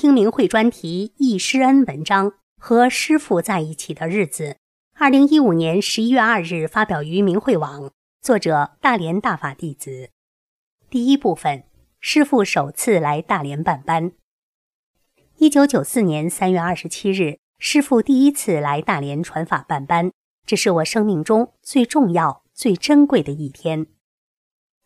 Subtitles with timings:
[0.00, 4.58] 听明慧专题《忆师恩》文章和师父在一起的日子。
[4.94, 10.10] 二零一五年十一月二日发表于明慧网，作者大连大法弟子。
[10.88, 11.64] 第一部分。
[11.98, 14.12] 师父首次来大连办班。
[15.38, 20.12] 一九九四年三月二十七日，师父第一次来大连传法办班，
[20.46, 23.88] 这是我生命中最重要、最珍贵的一天。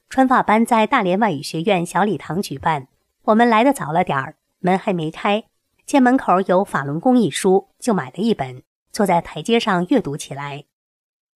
[0.08, 2.88] 传法班在大连外语学院小礼堂举办，
[3.24, 5.44] 我们来的早了点儿，门还没开，
[5.84, 10.64] 见门口有《法轮功》一书，就买了一本，坐在台阶上阅读起来。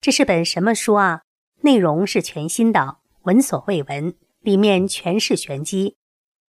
[0.01, 1.23] 这是本什么书啊？
[1.63, 4.15] 内容是全新的，闻所未闻。
[4.41, 5.97] 里面全是玄机，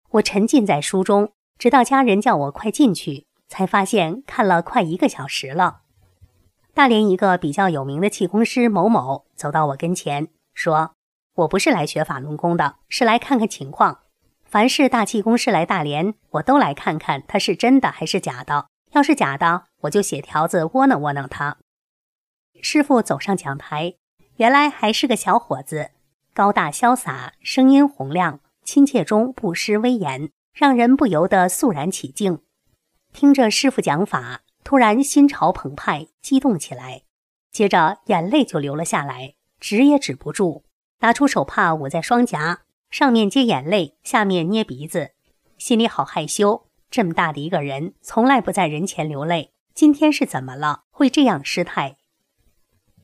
[0.10, 5.84] 我沉浸在书中，直到家人叫我快进去，才发现看了快一个小时了。
[6.74, 10.96] 大连一个比较有名的气功师某某走到我跟前，说
[11.36, 14.00] ：“我不是来学法轮功的，是来看看情况。
[14.46, 18.68] 凡是大气功师来大连，我都来看看他是真的还是假的。
[18.92, 21.58] 要是假的，我就写条子窝囊窝囊他。”
[22.62, 23.96] 师傅走上讲台，
[24.38, 25.92] 原来还是个小伙子。
[26.34, 32.42] 高大潇洒，声音洪亮，亲切中不失威严，让人不由得肃然起敬。
[33.12, 37.04] 听着师傅讲法，突然心潮澎湃，激动起来，
[37.52, 40.66] 接着眼泪就流了下来，止也止不住。
[41.00, 42.62] 拿出手帕捂在双颊，
[42.98, 45.12] 上面接眼泪，下面捏鼻子，
[45.58, 46.70] 心里好害羞。
[46.90, 50.84] 这么大的一个人，从来不在人前流泪，今天是怎么了？
[50.92, 51.98] 会这样失态？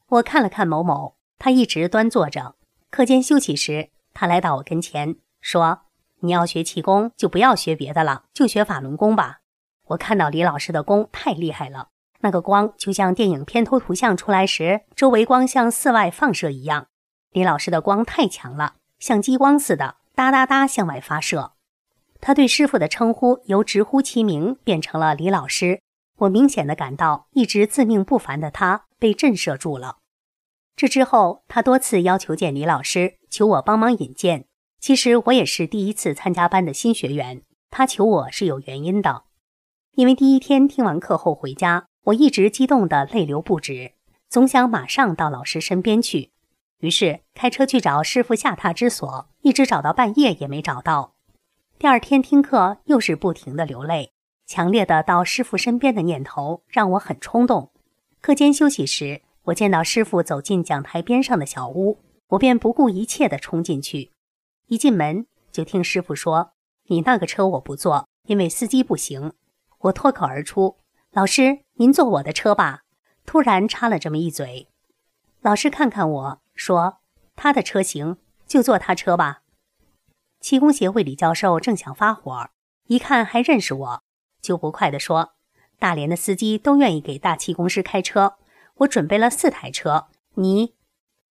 [0.07, 2.55] 我看了看某某，他一直端坐着。
[2.89, 5.81] 课间休息时，他来到我跟前，说
[6.23, 9.39] ：“你要学气功，就不要学别的了，就学法轮功吧。”
[9.87, 11.89] 我看到李老师的功太厉害了，
[12.21, 16.87] 那个光就像电影片头图像出来时，周围光向四外放射一样。
[17.31, 21.53] 李老师的光太强了，像激光似的，哒哒哒向外发射。
[22.21, 25.81] 他对师傅的称呼由直呼其名变成了李老师。
[26.19, 29.97] 我明显的感到，一直自命不凡的他被震慑住了。
[30.75, 34.45] 这之后，他多次要求见李老师，求我帮忙引荐。
[34.79, 37.41] 其实我也是第一次参加班的新学员，
[37.71, 39.23] 他求我是有原因的。
[39.95, 43.93] 因为第一天听完课后回家，我一直激动的泪流不止，
[44.29, 46.31] 总想马上到老师身边去。
[46.81, 51.15] 于是开车去找师傅下榻之所，一直找到半夜也没找到。
[51.79, 54.11] 第二天听课又是不停的流泪，
[54.45, 57.71] 强烈的到师傅身边的念头让我很冲动。
[58.19, 59.21] 课间休息时。
[59.45, 61.97] 我见到师傅走进讲台边上的小屋，
[62.27, 64.11] 我便不顾一切地冲进去。
[64.67, 66.51] 一进门就听师傅说
[66.89, 69.33] ：“你那个车我不坐，因为司机不行。”
[69.81, 70.77] 我脱口而出
[71.11, 72.83] ：“老师，您坐我的车吧。”
[73.25, 74.67] 突然插了这么一嘴。
[75.41, 76.99] 老师看看我说
[77.35, 78.17] ：“他的车行，
[78.47, 79.41] 就坐他车吧。”
[80.39, 82.49] 气功协会李教授正想发火，
[82.87, 84.03] 一看还认识我，
[84.41, 85.33] 就不快地说
[85.77, 88.35] ：“大连的司机都愿意给大气功师开车。”
[88.81, 90.73] 我准备了四台车，你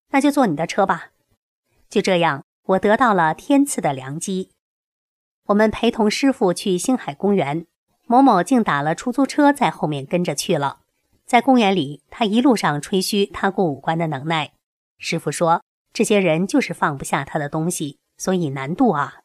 [0.10, 1.12] 那就坐你的车吧。
[1.90, 4.52] 就这样，我得到了天赐的良机。
[5.48, 7.66] 我们陪同师傅去星海公园，
[8.06, 10.82] 某某竟打了出租车在后面跟着去了。
[11.26, 14.52] 在公园里，他一路上吹嘘他过五关的能耐。
[15.00, 19.22] 师傅说，这些人就是放不下他的东西，所以难度啊。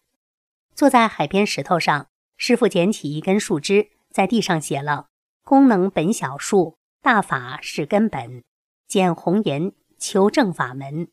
[0.75, 2.07] 坐在海边石头上，
[2.37, 5.09] 师傅捡起一根树枝，在地上写了
[5.45, 6.77] “功能本小树”。
[7.03, 8.43] 大法是根本，
[8.89, 11.09] 捡红颜求正法门。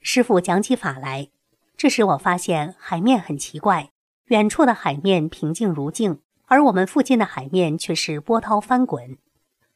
[0.00, 1.28] 师傅讲起法来，
[1.76, 3.90] 这时我发现海面很奇怪，
[4.24, 9.18] 远处的海面平静如镜，而我们附近的海面却是波涛翻滚。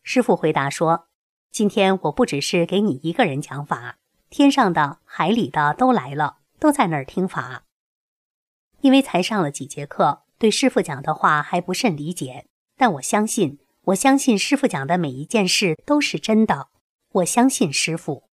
[0.02, 1.06] 师傅回答说
[1.52, 3.98] ：“今天我不只是给你一个人讲法，
[4.36, 7.62] 天上的、海里的都来了，都在那儿听法。
[8.80, 16.66] 因为才上了几节课，对师傅讲的话还不甚理解，但我相信。”我相信师傅讲的每一件事都是真的。
[17.12, 18.24] 我相信师傅。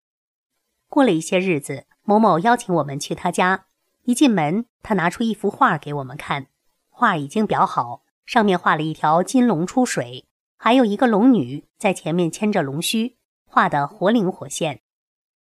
[0.88, 3.66] 过了一些日子，某某邀请我们去他家。
[4.02, 6.48] 一进门，他拿出一幅画给我们看，
[6.90, 10.24] 画已经裱好，上面画了一条金龙出水，
[10.56, 13.16] 还有一个龙女在前面牵着龙须，
[13.46, 14.80] 画得活灵活现。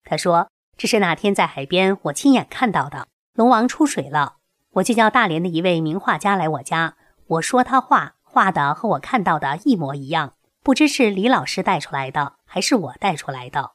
[0.04, 0.50] 他说
[0.82, 4.38] ：“这是那天在海边我亲眼看到的，龙王出水了。”
[4.78, 6.96] 我就叫大连的一位名画家来我家，
[7.28, 10.34] 我说他画画的和我看到的一模一样，
[10.64, 13.74] 不知是李老师带出来的，还是我带出来的。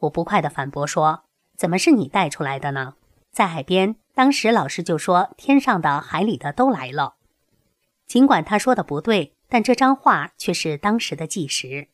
[0.00, 1.24] 我不快地反驳说
[1.56, 2.96] ：“怎么是你带出来的呢？
[3.32, 7.14] 在海边，当时老师就说天上的、海里的都来了。
[8.06, 11.88] 尽管他说的不对，但这张画却是当时的纪实。”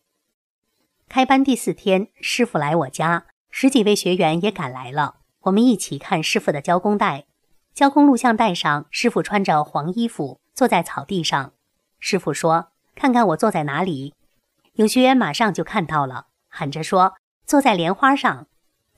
[1.09, 5.19] 开班第四天，师傅来我家，十几位学员也赶来了。
[5.43, 7.27] 我们一起看师傅的交工带。
[7.73, 11.53] 交工录像带上，师傅穿着黄衣服，坐在草地上。
[12.01, 14.13] 师傅说：“看看我坐在哪里。”
[14.75, 17.15] 有学员马上就看到了，喊着说
[17.47, 18.49] ：“坐在莲花上。”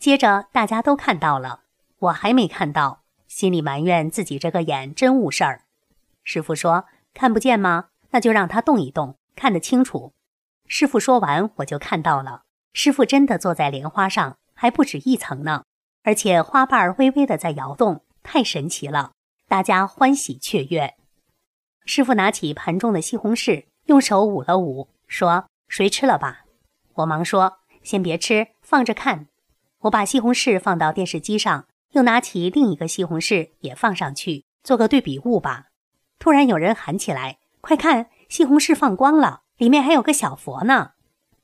[0.01, 1.61] 接着大家都看到了，
[1.99, 5.65] 我还没看到，心里埋怨自己这个眼真误事儿。
[6.25, 7.89] 师傅说：“看不见吗？
[8.13, 10.15] 那就让他动一动，看得清楚。”
[10.67, 15.63] 师傅说完，我就看到了，师傅真的坐在莲花上，还不止一层呢，
[16.03, 18.03] 而且花瓣微微的在摇动。
[18.25, 19.13] 太神奇了，
[19.47, 20.95] 大家欢喜雀跃。
[21.85, 26.41] 师傅拿起盘中的西红柿，用手捂了捂，说：“谁吃了吧？”
[26.95, 29.29] 我忙说：“先别吃，放着看。”
[29.83, 35.67] 我把西红柿放到电视机上，又拿起另一个西红柿也放上去，做个对比物吧。
[36.19, 40.93] 突然有人喊起来：“快看，西红柿放光了，里面还有个小佛呢！”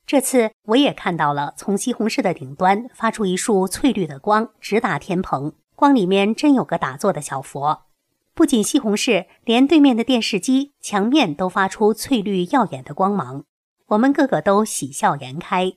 [0.06, 5.54] 这次我也看到了，从西红柿的顶端发出一束翠绿的光，直达天棚。
[5.74, 7.86] 光里面真有个打坐的小佛，
[8.34, 13.44] 不仅西红柿，连对面的电视机墙面都发出翠绿耀眼的光芒。
[13.88, 15.72] 我们个个都喜笑颜开。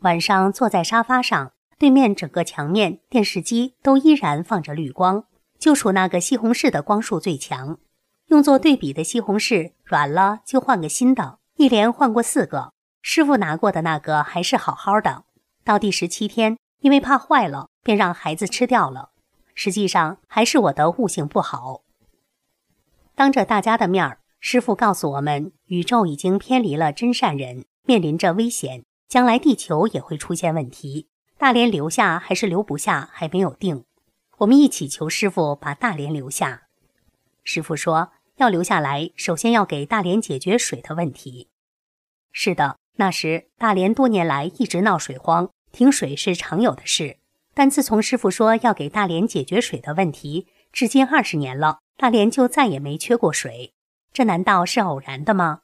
[0.00, 5.24] 晚上坐在沙发上，对面整个墙面、电视机都依然放着绿光，
[5.58, 7.78] 就属那个西红柿的光束最强。
[8.26, 12.72] 用作对比的西红柿软了就换个新的，一连换过四个。
[13.02, 15.24] 师傅拿过的那个还是好好的。
[15.64, 16.58] 到第十七天。
[16.80, 19.10] 因为怕坏了，便让孩子吃掉了。
[19.54, 21.82] 实际上还是我的悟性不好。
[23.14, 31.08] 当着大家的面儿，师傅告诉我们，宇宙已经偏离了真善人，面临着危险，将来地球也会出现问题。
[31.36, 33.84] 大连留下还是留不下还没有定。
[34.38, 36.62] 我们一起求师傅把大连留下。
[37.44, 41.50] 师傅说，要留下来，首先要给大连解决水的问题。
[42.32, 45.48] 是的，那时大连多年来一直闹水荒。
[45.72, 47.16] 停水是常有的事，
[47.54, 53.72] 但自从师傅说要给大连解决水的问题，至今二十年了，大连就再也没缺过水。
[54.12, 55.60] 这难道是偶然的吗？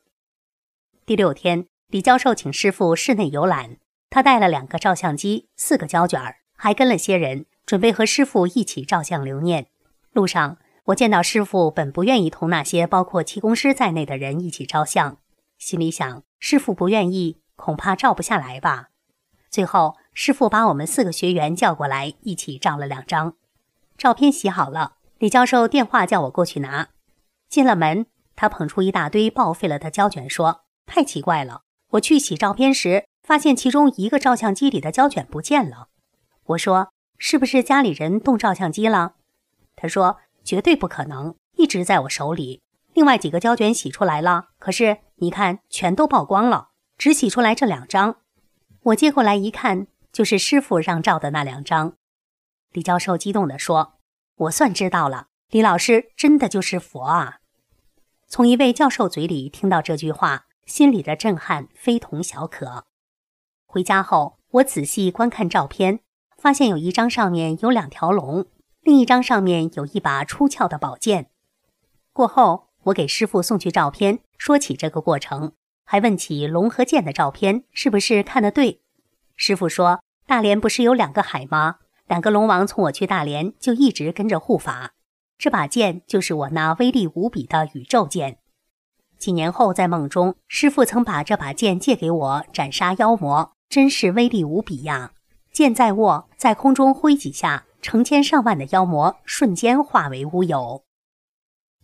[1.05, 3.77] 第六天，李教授请师傅室内游览，
[4.09, 9.67] 他带了两个照相机、四个胶卷，还跟了些人，准备和师傅一起照相留念。
[10.13, 15.19] 路上，我见到师傅本不愿意同那些包括气功师在内的人一起照相，
[15.59, 18.89] 心里想：师傅不愿意，恐怕照不下来吧。
[19.51, 23.37] 最后，师傅把我们四个学员叫过来，一起照了两张
[23.97, 24.31] 照片。
[24.31, 26.89] 洗好了，李教授电话叫我过去拿。
[27.49, 31.63] 进了门，他捧出一大堆报废了的胶卷，说：“太奇怪了，
[31.93, 35.89] 我去洗照片时，发现其中一个照相机里的胶卷不见了。”
[36.47, 39.15] 我说：“是不是家里人动照相机了？”
[39.75, 42.61] 他说：“绝对不可能，一直在我手里。
[42.97, 48.17] 另外几个胶卷洗出来了，可是你看，全都曝光了，只洗出来这两张。”
[48.85, 51.93] 我接过来一看，就是师傅让照的那两张。
[52.73, 53.99] 李教授激动地说
[54.37, 57.41] ：“我算知道了，李老师真的就是佛啊！”
[58.27, 62.87] 从一位教授嘴里听到这句话，心里的震撼非同小可。
[63.67, 66.01] 回家后，我仔细观看照片，
[66.39, 68.47] 发现有一张上面有两条龙，
[68.81, 71.29] 另一张上面有一把出鞘的宝剑。
[72.15, 75.53] 过后，我给师傅送去照片，说起这个过程。
[75.85, 78.81] 还问起龙和剑的照片是不是看得对？
[79.37, 81.77] 师傅说：“大连不是有两个海吗？
[82.07, 84.93] 两个龙王从我去大连就一直跟着护法。
[85.39, 88.39] 这把剑就是我那威力无比的宇宙剑。
[89.19, 95.13] 几年后在梦中，师傅曾把这把剑借给我斩杀妖魔，真是威力无比呀！
[95.53, 100.85] 剑在握，在空中挥几下，成千上万的妖魔瞬间化为乌有。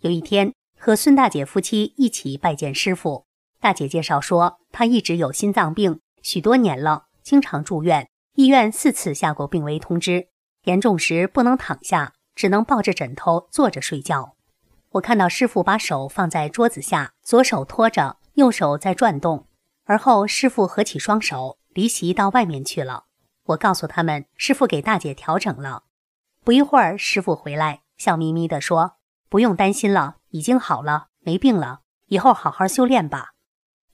[0.01, 0.53] 有一天，
[0.85, 3.25] 和孙大姐夫妻一起拜见师傅。
[3.61, 10.27] 大姐介绍说，她一直有心脏病，许多年了，经常住院，医院四次下过病危通知，
[10.65, 14.35] 严重时不能躺下，只能抱着枕头坐着睡觉。
[14.95, 19.47] 我看到师傅把手放在桌子下，左手托着，右手在转动，
[19.85, 23.05] 而后师傅合起双手离席到外面去了。
[23.45, 25.85] 我告诉他们，师傅给大姐调整了。
[26.43, 28.97] 不一会儿，师傅回来，笑眯眯地说
[29.33, 33.31] ：“不用担心了，已经好了，没病了，以后好好修炼吧。”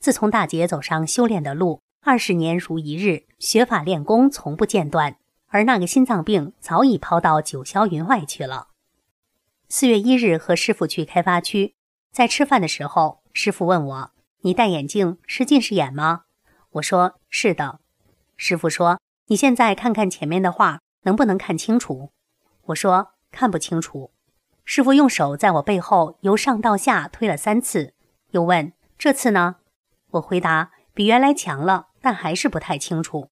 [0.01, 5.17] 自从大姐走上修炼的路，二十年如一日，学法练功从不间断，
[5.47, 8.71] 而那个心脏病早已抛到九霄云外去了。
[9.69, 11.77] 四月一日和师傅去开发区，
[12.11, 14.11] 在吃饭的时候，师傅问我
[14.43, 16.23] ：“你戴眼镜是近视眼吗？”
[16.75, 17.79] 我说：“是的。”
[18.37, 22.11] 师傅说：“你现在看看前面的画，能不能看清楚？”
[22.67, 24.11] 我说：“看不清楚。”
[24.71, 27.95] 师傅用手在我背后由上到下推了三次，
[28.33, 29.57] 又问：“这次呢？”
[30.13, 33.31] 我回答：“比原来强了，但还是不太清楚。”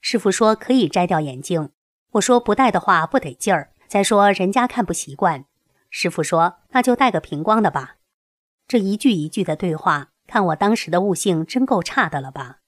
[0.00, 1.70] 师傅说：“可以摘掉眼镜。”
[2.14, 5.46] 我说：“不戴的话不得劲儿，再说人家看不习惯。”
[5.90, 7.96] 师傅说：“那就戴个平光的吧。”
[8.68, 12.58] 这一句一句的对话，看我当时的悟性真够差的了吧？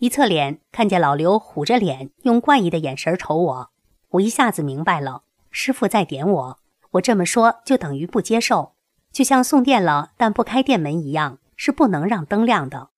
[0.00, 3.70] 一侧脸看见老刘虎着脸，用怪异的眼神瞅我，
[4.08, 5.22] 我一下子明白了，
[5.52, 6.59] 师傅在点我。
[6.92, 8.74] 我这么说就等于不接受，
[9.12, 12.90] 就像送电了但不开电门一样，是不能让灯亮的。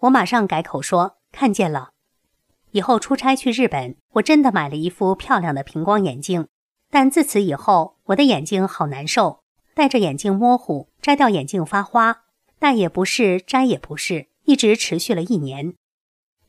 [0.00, 1.90] 我马上改口说：“看见了。”
[2.72, 6.46] 以后出差去日本，我真的买了一副漂亮的平光眼镜。
[6.92, 9.42] 但自此以后，我的眼睛好难受，
[9.74, 12.22] 戴着眼镜模糊，摘掉眼镜发花，
[12.58, 15.74] 戴也不是，摘也不是，一直持续了一年。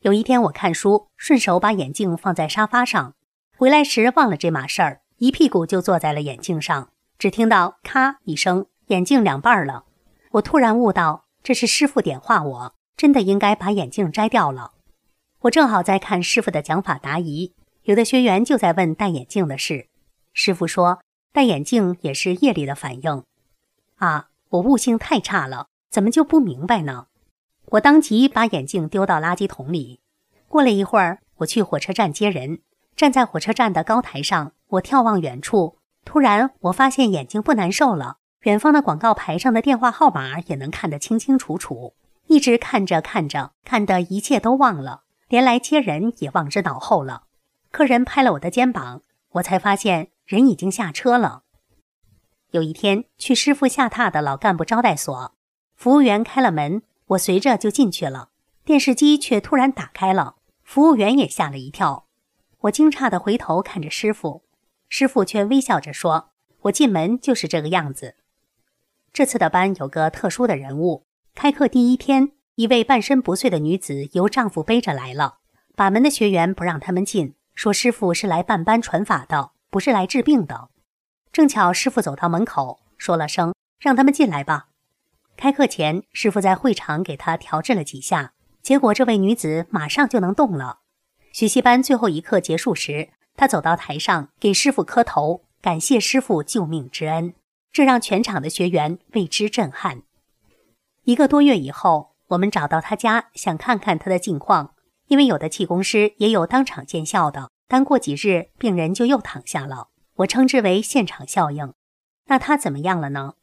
[0.00, 3.14] 有一天我看书，顺手把眼镜放在沙发上，
[3.56, 6.90] 回来时忘了这码事儿，一屁股就坐在了眼镜上，
[7.22, 9.84] 只听到咔一声，眼镜两半了。
[10.32, 14.72] 我突然悟到，这是师傅点化我，真的应该把眼镜摘掉了。
[15.42, 19.86] 我正好在看师傅的讲法答疑，有的学员就在问戴眼镜的事。
[20.32, 21.00] 师傅说
[21.32, 23.22] ：“戴眼镜也是业力的反应。”
[23.98, 27.06] 啊，我悟性太差了，怎么就不明白呢？
[27.66, 30.00] 我当即把眼镜丢到垃圾桶里。
[30.48, 32.62] 过了一会儿，我去火车站接人，
[32.96, 38.18] 站在火车站的高台上，我眺望远处，突然我发现眼睛不难受了。
[38.42, 41.94] 远方的广告牌上的电话号码也能看得清清楚楚。
[42.26, 47.24] 一直看着看着，看得一切都忘了，连来接人也忘之脑后了。
[47.70, 50.08] 客人拍了我的肩膀，我才发现。
[50.24, 51.42] 人已经下车了。
[52.52, 55.34] 有一天去师傅下榻的老干部招待所，
[55.74, 58.30] 服务员开了门，我随着就进去了。
[58.64, 62.06] 电视机却突然打开了，服务员也吓了一跳。
[62.60, 64.44] 我惊诧地回头看着师傅，
[64.94, 66.32] 师傅却微笑着说
[66.64, 68.16] ：“我进门就是这个样子。”
[69.10, 75.38] 这次的班有个特殊的人物，开课第一天，一位半身不遂的女子由丈夫背着来了，
[75.74, 79.52] 把门的学员不让他们进，说师傅是来办班传法的。
[79.70, 80.68] 不是来治病的，
[81.32, 84.68] 正巧师傅走到门口，说了声“让他们进来吧”。
[85.38, 90.80] 开课前，师傅在会场给他调治了几下，结果这位女子马上就能动了。
[91.32, 97.34] 学习班最后一课结束时，他走到台上给师傅磕头，感谢师傅救命之恩，
[97.72, 100.02] 这让全场的学员为之震撼。
[101.04, 104.74] 一个多月以后，我们找到他家，想看看他的近况，
[105.08, 107.50] 因为有的气功师也有当场见效的。
[107.66, 111.72] 但过几日，病人就又躺下了，我称之为现场效应。
[112.26, 113.34] 那他怎么样了呢？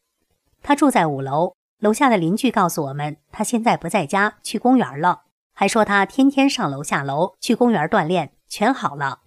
[0.62, 9.22] 他住在五楼，楼下的邻居告诉我们，他现在不在家，去公园了，还说他天天上楼下楼，去公园锻炼，全好了。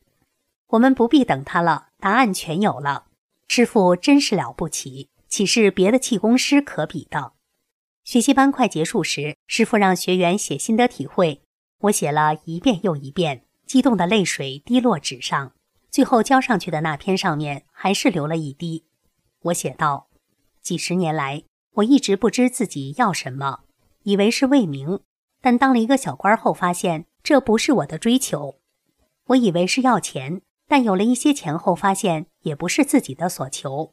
[0.72, 3.06] 我们不必等他了，答案全有了。
[3.46, 7.32] 师傅真是了不起，岂是别的气功师可比的？
[8.04, 11.42] 学习班快结束时，师傅让学员写心得体会，
[11.80, 13.44] 我写了一遍又一遍。
[13.66, 15.52] 激动的泪水滴落纸上，
[15.90, 18.84] 最后交上去的那篇上面还是流了一滴。
[19.42, 20.08] 我写道
[20.60, 23.60] ：“几十年来，我一直不知自己要什么，
[24.02, 25.00] 以为是为名。
[25.40, 28.56] 但当了一个小官后，发现这不是我的追求。
[29.28, 33.92] 我以为是要钱，但有了一些钱后，发现也不是自己的所求。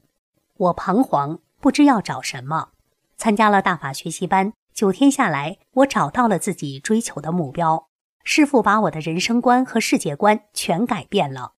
[0.56, 2.70] 我彷徨，不知要找什么。
[3.18, 7.90] 参加了大法学习班，九天下来，我找到了自己追求的目标。”
[8.24, 11.52] 师傅把我的人生观和世界观全改变了，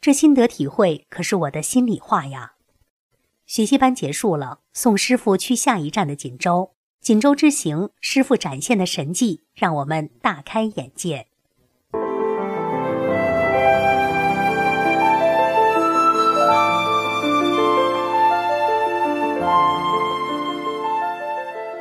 [0.00, 2.54] 这心得体会可是我的心里话呀。
[3.46, 6.72] 学习班结束了，送师傅去下一站的锦州。
[7.00, 11.28] 锦州之行，师傅展现的神迹让我们大开眼界。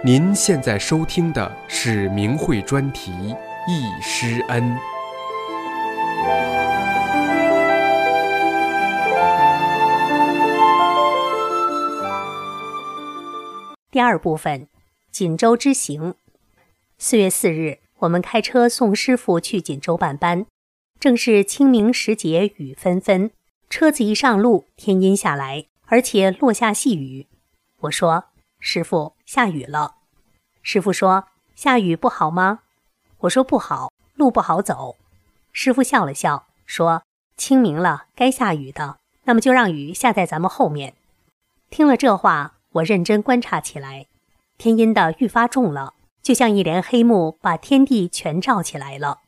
[0.07, 3.11] 您现在收听的是明慧专题。
[3.67, 4.73] 易师恩。
[13.91, 14.69] 第二部分，
[15.11, 16.15] 锦州之行。
[16.97, 20.45] 四月四日，我们开车送师傅去锦州办班，
[21.01, 23.29] 正是清明时节雨纷纷。
[23.69, 27.27] 车子一上路，天阴下来，而且落下细雨。
[27.81, 28.27] 我说
[28.61, 29.95] ：“师傅，下雨了。”
[30.69, 32.59] 师傅说：“下雨不好吗？”
[33.23, 34.97] 我说不好，路不好走。
[35.53, 37.03] 师傅笑了笑，说
[37.37, 40.93] ：“清明了，该下雨的，那么就让雨下在咱们后面。”
[41.71, 44.07] 听了这话，我认真观察起来，
[44.57, 49.21] 天阴的愈发重了，就像一帘黑幕把天地全罩起来了。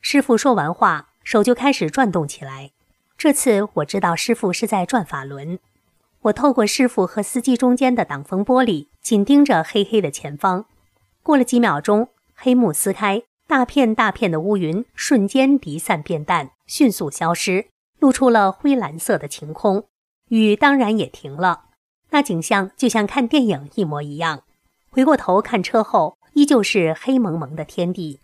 [0.00, 2.70] 师傅说完话，手就开始转动起来。
[3.18, 5.58] 这次我知道师傅是在转法轮。
[6.22, 10.66] 我透过师傅和司机中间的挡风玻璃，紧盯着黑黑的前方。
[11.22, 17.66] 过了几秒钟，黑幕撕开，大片大片的乌云瞬间离散变淡，迅速消失，
[17.98, 19.84] 露出了灰蓝色的晴空。
[20.28, 21.64] 雨当然也停了，
[22.10, 24.44] 那景象就像看电影一模一样。
[24.90, 28.20] 回过头看车后，依旧是黑蒙蒙的天地。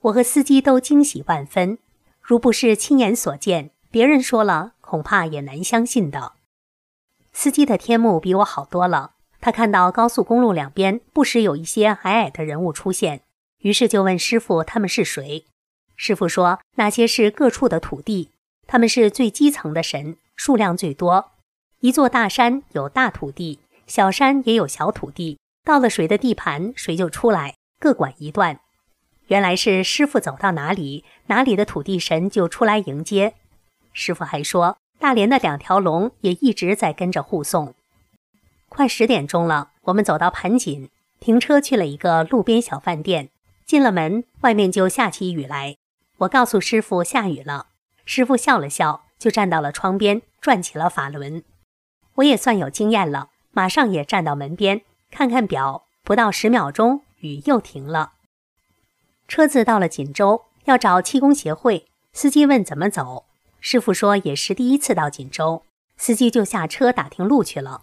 [0.00, 1.76] 我和司机都惊喜万分，
[2.22, 6.32] 如不是亲眼所见，别人说了恐怕也难相信的。
[7.38, 9.12] 司机的天目比我好多了。
[9.42, 13.20] 他看到高速公路两边不时有一些矮矮的人物出现，
[13.58, 15.44] 于是就问师傅他们是谁。
[15.96, 18.30] 师傅说那些是各处的土地，
[18.66, 21.32] 他们是最基层的神，数量最多。
[21.80, 28.60] 一座大山有大土地，小山也有小土地，到了谁的地盘，谁就出来，各管一段。
[29.26, 33.34] 原来是师傅走到哪里，哪里的土地神就出来迎接。
[33.92, 37.74] 师傅还说，大连的两条龙也一直在跟着护送。
[38.68, 43.30] 快十点钟了，我们走到盘锦，停车去了一个路边小饭店。
[43.64, 45.76] 进了门，外面就下起雨来。
[46.18, 47.66] 我告诉师傅下雨了，
[48.04, 51.42] 师傅笑了笑，就站到了窗边转起了法轮。
[52.14, 58.12] 我也算有经验了，马上也站到门边，看看表，不到十秒钟，雨又停了。
[59.26, 61.88] 车子到了锦州，要找气功协会。
[62.12, 63.24] 司机问怎么走，
[63.68, 65.64] 师傅说也是第一次到锦州，
[65.96, 67.82] 司机就下车打听路去了。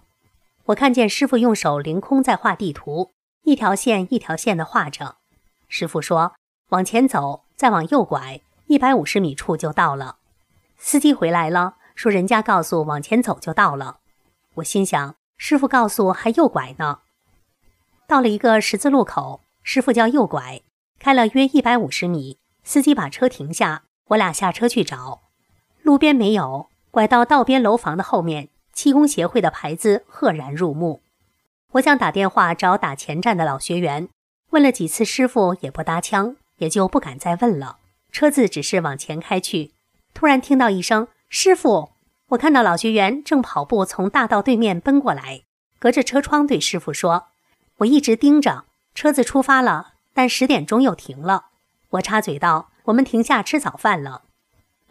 [0.68, 5.18] 我看见师傅用手凌空在画地图，一条线一条线的画着。
[5.68, 6.36] 师傅说
[6.72, 10.20] ：“往前走，再往右拐，一百五十米处就到了。”
[10.80, 13.98] 司机回来了，说人家告诉往前走就到了。
[14.54, 17.00] 我心想，师傅告诉还右拐呢。
[18.08, 20.62] 到了一个十字路口，师傅叫右拐，
[20.98, 25.24] 开了约一百五十米，司机把车停下，我俩下车去找，
[25.84, 28.50] 路边没有，拐到道边楼房的后面。
[28.74, 31.04] 气功协会的牌子赫然入目，
[31.74, 34.10] 我想打电话找打前站的老学员，
[34.50, 37.78] 问了几次师傅也不搭腔，也就不敢再问了。
[38.12, 39.74] 车子只是往前开去，
[40.16, 41.92] 突然听到一声“师傅”，
[42.30, 45.44] 我看到老学员正跑步从大道对面奔过来，
[45.78, 47.28] 隔着车窗对师傅说
[47.78, 48.66] ：“我一直盯着
[48.96, 51.50] 车子出发了，但十点钟又停了。”
[51.92, 54.24] 我插嘴道：“我们停下吃早饭了。”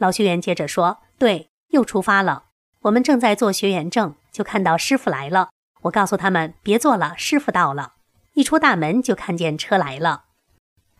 [0.02, 2.46] 老学员接着说：“对，又出发了。”
[2.82, 5.50] 我们正在做学员证，就看到师傅来了。
[5.82, 7.92] 我告诉他们别做了，师傅到了。
[8.32, 10.24] 一出大门就看见车来了。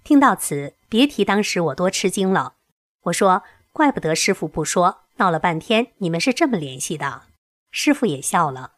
[0.05, 2.55] 听到此，别提当时我多吃惊了。
[3.07, 3.43] 我说
[3.75, 7.23] ：“怪不得师傅不说，闹了半天你们是这么联系的。”
[7.73, 8.75] 师傅也笑了。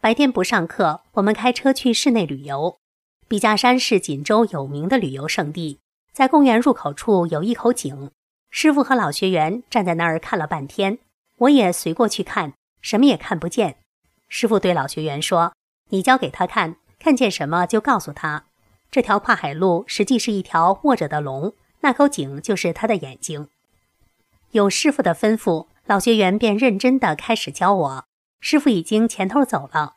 [0.00, 2.78] 白天不上课，我们开车去室内旅游。
[3.28, 5.78] 笔架山是锦州有名的旅游胜地，
[6.12, 8.10] 在公园入口处有一口井。
[8.56, 11.00] 师傅和老学员站在那儿看了半天。
[11.38, 13.78] 我也随过去看，什么也看不见。
[14.28, 15.54] 师傅对老学员说
[15.90, 18.44] ：“你教给他看，看见什么就告诉他。
[18.92, 23.48] 这条跨海路实际是一条卧着的龙，那口井就是他的眼睛。”
[24.52, 28.04] 有师傅的吩咐，老学员便认真的开始教我。
[28.38, 29.94] 师傅已经前头走了，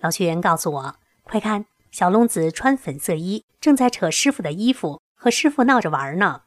[0.00, 6.42] 老学员告诉我：“快看，小龙子穿粉色衣，正在扯师傅的衣服，和师傅闹着玩呢。”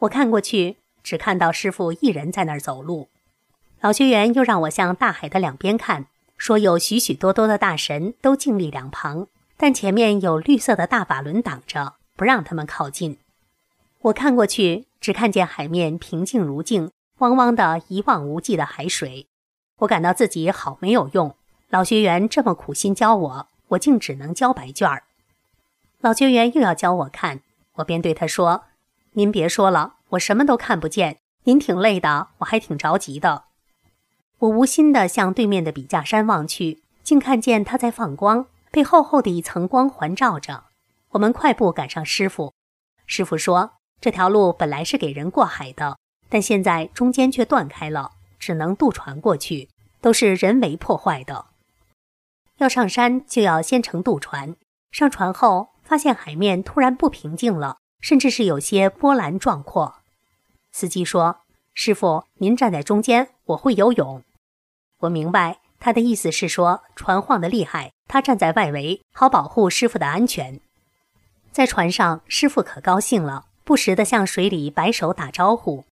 [0.00, 3.10] 我看过去，只看到师傅一人在那儿走路。
[3.80, 13.18] 老学员又让我向大海的两边看，说有许许多多的大神都静立两旁，但前面有绿色的大法轮挡着，不让他们靠近。
[14.00, 19.28] 我看过去，只看见海面平静如镜，汪汪的一望无际的海水。
[19.78, 21.36] 我感到自己好没有用。
[21.68, 25.04] 老学员这么苦心教我，我竟只能交白卷儿。
[26.00, 27.40] 老学员又要教我看，
[27.74, 28.64] 我便对他说
[29.14, 31.18] ：“您别说了，我什么都看不见。
[31.44, 33.44] 您挺累的，我还挺着急的。”
[34.38, 40.64] 我无心地向对面的笔架山望去，竟看见它在放光，被厚厚的一层光环照着。
[41.10, 42.52] 我们快步赶上师傅。
[43.06, 45.96] 师傅说：“这条路本来是给人过海的，
[46.28, 49.68] 但现在中间却断开了，只能渡船过去，
[50.00, 51.46] 都是人为破坏的。
[52.58, 54.56] 要上山就要先乘渡船。
[54.90, 59.96] 上船后发现海面突然不平静了，甚至是有些波澜壮阔。”
[60.74, 61.38] 司机说。
[61.72, 64.22] 师傅，您站在中间，我会游泳。
[64.98, 70.60] 我明白他的意思是说船晃得厉害，他站在外围，好保护师傅的安全。
[71.52, 75.84] 在船上，师傅可高兴了，不时地向水里摆手打招呼。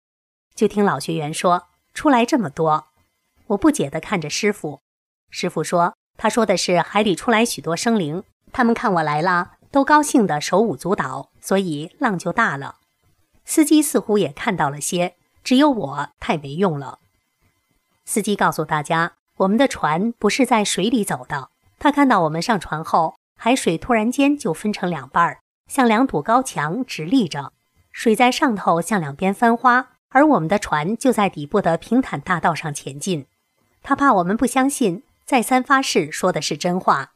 [0.56, 2.88] 就听老学员说：“出来这么多。”
[3.48, 4.82] 我不解地看着师傅，
[5.30, 12.78] 师傅说：“他说的是海里出来许多生灵，他们看我来了，都高兴的手舞足蹈，所以浪就大了。”
[13.52, 17.00] 司机似乎也看到了些，只有我太没用了。
[18.06, 21.50] 司机告诉大家，我们的船不是在水里走的。
[21.78, 27.52] 他看到我们上船后，海水突然间就分成两半儿，像两堵高墙直立着，
[27.92, 33.28] 水在上头向两边翻花，而我们的船就在底部的平坦大道上前进。
[33.84, 37.12] 他怕我们不相信，再三发誓说的是真话，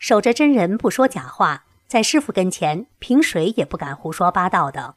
[0.00, 4.96] 守着真人不说假话，在师傅跟前平水也不敢胡说八道的。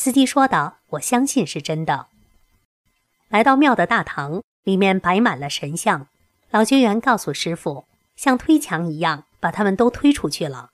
[0.00, 2.06] 司机说的，我相信是真的。
[3.30, 4.44] 来到庙的大堂。
[4.62, 6.06] 里面摆满了神像，
[6.50, 10.70] 老学员告诉师傅，像推墙一样把他们都推出去了。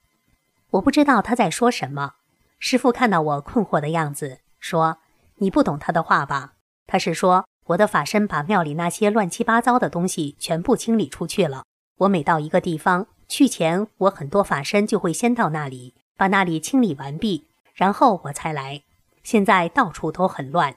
[0.72, 2.14] 我不知道他在说什么。
[2.58, 4.98] 师傅看到我困惑的样子，说
[5.38, 6.54] ：“你不懂他的话吧？
[6.86, 11.64] 他是说我的法身把庙里那些乱七八糟的东西全部清理出去了。
[11.98, 18.82] 我每到一个地方去前，我很多法身就会先到那里，把那里清理完毕，然后我才来。
[19.24, 20.76] 现在到处都很乱。”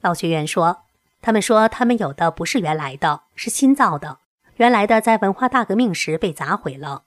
[0.00, 0.84] 老学员说。
[1.20, 4.18] 他们说，他们有的不是原来的，是新造的。
[4.54, 7.02] 原来的在文化大革命时被砸毁了。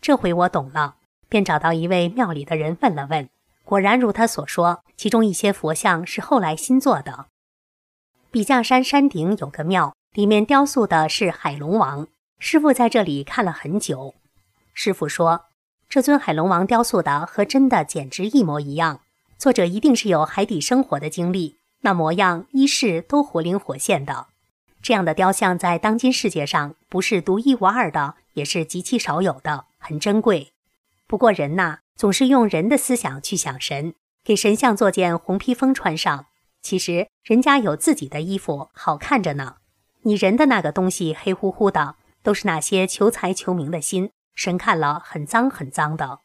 [0.00, 0.96] 这回我懂了，
[1.28, 3.28] 便找到一位庙里的人问了问，
[3.64, 7.26] 果然如他所说，其中一些佛像是后来新做的。
[8.32, 12.08] 笔架山山顶有个庙，里面雕塑的是海龙王。
[12.40, 14.16] 师傅在这里看了很久。
[14.74, 15.44] 师傅说，
[15.88, 19.00] 这尊海龙王雕塑的和真的简直一模一样，
[19.38, 21.58] 作者一定是有海底生活的经历。
[21.82, 24.26] 那模样、衣饰都活灵活现的，
[24.82, 30.52] 这样的雕像在当今世界上不是独一无二的，也是极其少有的，很珍贵。
[31.06, 36.26] 不过人呐，总是用人的思想去想神，给神像做件红披风穿上。
[36.60, 39.58] 其实人家有自己的衣服，好看着呢。
[40.02, 46.18] 你人的那个东西黑乎乎的，都是那些求财求名的心，神看了很脏很脏的。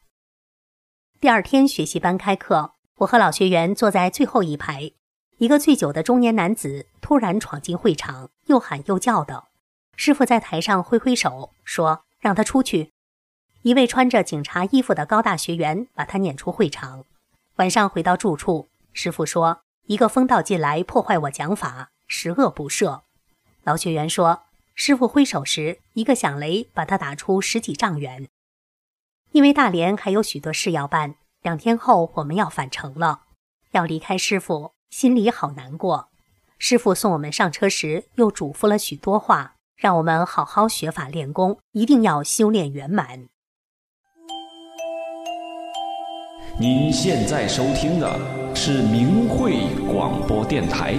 [1.20, 4.92] 第二天学习班开课，我和老学员坐在最后一排。
[5.38, 9.48] 一个醉酒的中年男子突然闯进会场，又喊又叫的。
[9.96, 12.92] 师傅在台上挥挥手，说：“让他出去。”
[13.62, 17.04] 一位穿着警察衣服的高大学员把他撵出会场。
[17.56, 23.02] 晚上回到住处，师傅说：“一个疯道进来破坏我讲法，十恶不赦。”
[23.64, 28.28] 老学员说：“师傅挥手时，一个响雷把他打出十几丈远。”
[29.32, 33.24] 因为大连还有许多事要办，两天后我们要返程了，
[33.72, 34.72] 要离开师傅。
[34.88, 36.08] 心里好难过。
[36.58, 43.26] 师傅送我们上车时，又嘱咐了许多话，让我们好好学法练功，一定要修炼圆满。
[46.58, 50.94] 您现在收听的是明慧广播电台。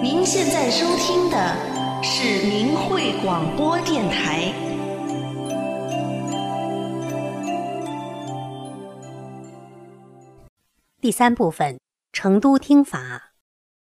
[0.00, 4.69] 您现在收听的是明慧广播电台。
[11.00, 11.80] 第三部分，
[12.12, 13.32] 成都听法。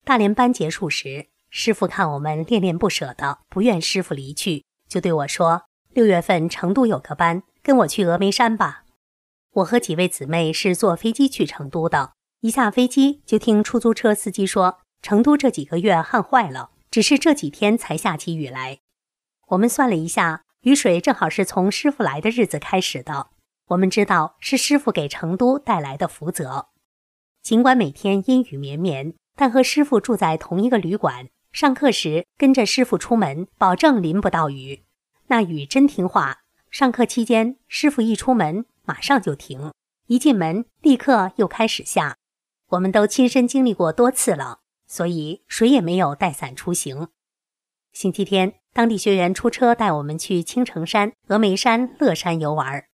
[0.04, 8.86] 大连班结束时，师傅看我们恋恋不舍的，不愿师傅离去，就对我说：“六月份成都有个班，跟我去峨眉山吧。”
[9.54, 18.80] 我和几位姊妹是坐飞机去成都的，一下飞机就听出租车司机说，成都这几个月旱坏了，只是这几天才下起雨来。
[19.50, 23.28] 我们算了一下，雨水正好是从师傅来的日子开始的。
[23.68, 26.70] 我们知道是师傅给成都带来的福泽。
[27.46, 34.84] 尽管每天阴雨绵绵，但和师傅住在同一个旅馆，上课时跟着师傅出门，保证淋不到雨。
[35.28, 36.40] 那雨真听话。
[36.72, 39.72] 上课期间，师傅一出门马上就停，
[40.08, 42.18] 一进门立刻又开始下。
[42.70, 47.10] 我们都亲身经历过多次了，所以谁也没有带伞出行。
[47.94, 52.86] 星期天，当地学员出车带我们去青城山、峨眉山、乐山游玩，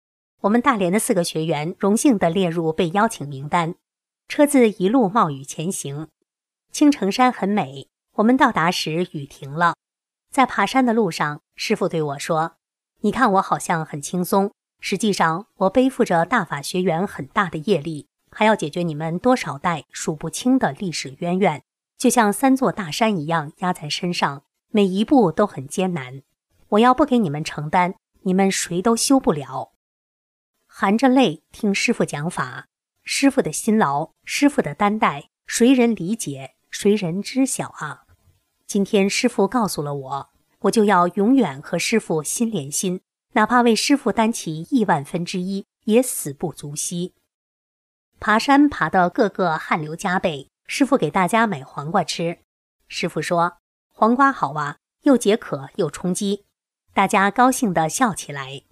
[0.41, 3.77] 我们大连的四个学员荣幸地列入被邀请名单。
[4.31, 6.07] 车子一路冒雨前行，
[6.71, 7.89] 青城山很美。
[8.13, 9.75] 我们到达时雨停了，
[10.31, 12.53] 在爬山的路上，师傅对我说
[13.03, 21.65] ：“你看我好像很轻松，实际上我背负着大法学员很大的业力，还要解决你们多少代数不清的历史渊源，
[21.99, 26.23] 就像三座大山一样压在身上，每一步都很艰难。
[26.69, 29.73] 我要不给你们承担，你们谁都修不了。”
[30.73, 32.69] 含着泪听师傅讲法。
[33.13, 38.05] 师傅的辛劳，师傅的担待，谁人理解，谁人知晓啊？
[38.69, 43.01] 今天师傅告诉了我，我就要永远和师傅心连心，
[43.33, 47.15] 哪怕为师傅担起亿万分之一，也死不足惜。
[48.21, 52.39] 爬山爬得个个汗流浃背，师傅给大家买黄瓜吃。
[52.87, 53.59] 师傅说
[53.93, 56.45] ：“黄瓜好啊，又解渴又充饥，
[56.95, 58.63] 大家高兴地笑起来。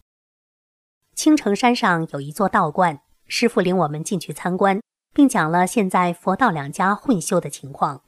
[1.16, 4.80] 青城山上有一座道观，师傅领我们进去参观，
[5.14, 8.02] 并讲了现在佛道两家混修的情况。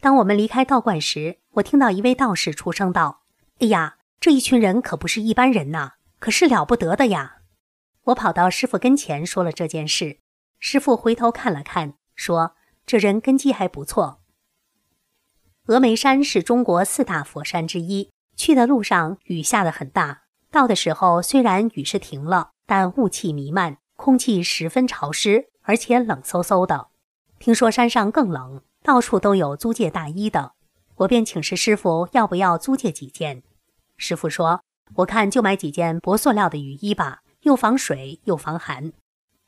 [0.00, 3.22] 当我们离开道观时，我听到一位道士出声道
[3.60, 7.36] ：“哎呀，这一群人可不是一般人呐，可是了不得的呀！”
[8.06, 10.18] 我跑到师傅跟前说了这件事，
[10.58, 14.20] 师傅回头看了看，说：“这人根基还不错。”
[15.66, 22.50] 峨眉山是中国四大佛山之一，去的路上雨下得很大，到的时候虽然雨是停了。
[22.66, 26.88] 但雾气弥漫，空气十分潮湿，而且冷飕飕的。
[27.38, 30.52] 听说山上更冷，到处都有租借大衣的。
[30.96, 33.42] 我便请示师傅要不要租借几件。
[33.96, 34.62] 师傅说
[34.96, 38.92] ：“我看就买几件薄塑料的雨衣吧，又防水又防寒。”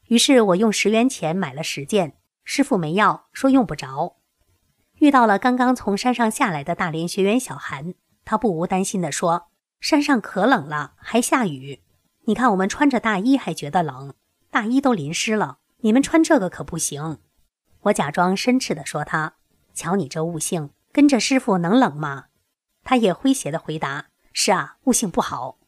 [0.08, 2.14] 于是我用十元钱买了十件。
[2.44, 4.16] 师傅没要，说用不着。
[4.98, 9.48] 遇到了刚刚从山上下来的大连学员小韩，他不无担心地说
[9.80, 11.82] ：“山上可冷了，还下雨。”
[12.26, 14.14] 你看，我们穿着大衣还觉得冷，
[14.56, 15.58] 大衣都淋湿了。
[15.80, 17.18] 你们穿这个可不行。
[17.80, 19.34] 我假装申斥地说：“他，
[19.74, 22.28] 瞧你这悟性，跟着师傅能冷吗？”
[22.82, 25.58] 他也诙谐地回答：“是啊，悟性不好。”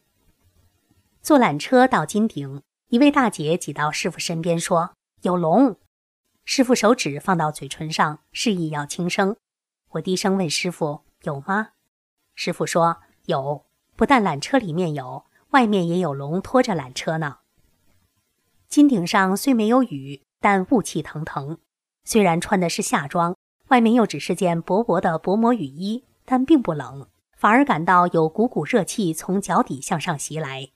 [1.21, 5.77] 坐缆车到金顶，一位大姐挤到师傅身边说：“有龙。”
[6.43, 9.35] 师傅手指放到嘴唇上，示意要轻声。
[9.89, 11.73] 我低声问师傅：“有吗？”
[12.33, 12.97] 师傅说
[13.27, 17.37] ：“有，不但缆车里面有。”外面也有龙拖着缆车呢。
[18.69, 21.57] 金顶上虽没有雨，但雾气腾腾。
[22.03, 23.35] 虽然穿的是夏装，
[23.67, 30.69] 外面又只是件薄薄的薄膜雨衣，但并不冷，反而感到有股股热气从脚底向上袭来。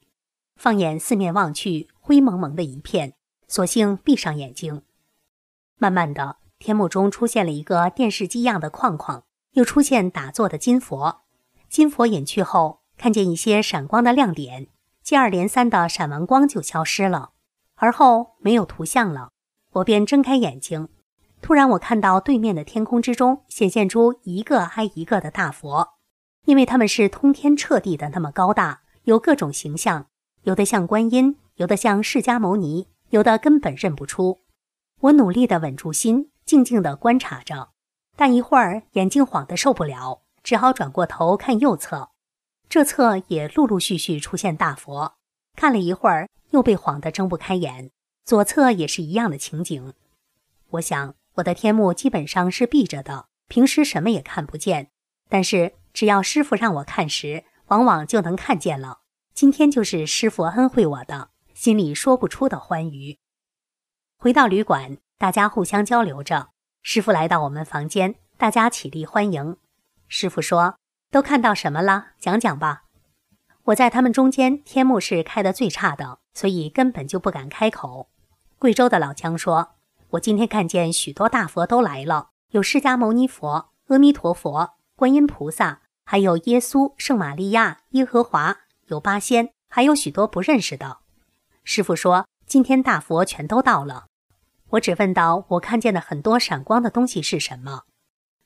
[0.55, 3.13] 放眼四面望去，灰蒙蒙的一片，
[3.47, 4.81] 索性闭上眼睛。
[5.77, 11.21] 慢慢的，天幕中出现了一个电视机样的框框，又出现打坐的金佛。
[11.69, 12.81] 金佛隐去后。
[12.95, 14.67] 看见一些闪光的亮点，
[15.01, 17.31] 接二连三的闪完光就消失了，
[17.75, 19.29] 而后没有图像了。
[19.73, 20.89] 我便睁开眼睛，
[21.41, 25.95] 突然我看到对面的天空之中显现出一个挨一个的大佛，
[26.45, 30.07] 因为他们是通天彻地的那么高大，有各种形象，
[30.43, 34.41] 有的像观音，有的像释迦牟尼，有的根本认不出。
[35.01, 37.71] 我努力地稳住心，静静地观察着，
[38.15, 42.11] 但一会儿眼睛晃得受不了，只好转过头看右侧。
[42.69, 45.15] 这侧也陆陆续续出现大佛，
[45.55, 47.91] 看了一会儿，又被晃得睁不开眼。
[48.23, 49.93] 左侧也是一样的情景。
[50.69, 54.89] 我想，我的天目基本上是闭着的，平时什么也看不见。
[55.27, 59.01] 但是只要师傅让我看时，往往就能看见了。
[59.33, 63.19] 今天就是师傅恩惠我的，心里说不出的欢愉。
[64.17, 66.51] 回到旅馆，大家互相交流着。
[66.81, 69.57] 师傅来到我们房间，大家起立欢迎。
[70.07, 70.77] 师傅说。
[71.11, 72.07] 都看到什么了？
[72.19, 72.82] 讲讲吧。
[73.67, 78.09] 我在他们中间，天目是开的最差的，所以根本就不敢开口。
[78.59, 79.75] 贵州的老姜说
[80.11, 90.97] ：“我今天看见许多大佛都来了，有释迦牟尼佛、阿弥陀佛、观音菩萨，还有耶稣、圣玛利亚、耶和华，有八仙，还有许多不认识的。”
[91.63, 94.07] 师傅说：“今天大佛全都到了。”
[94.71, 97.83] 我只问到：“我看见的很多闪光的东西是什么？”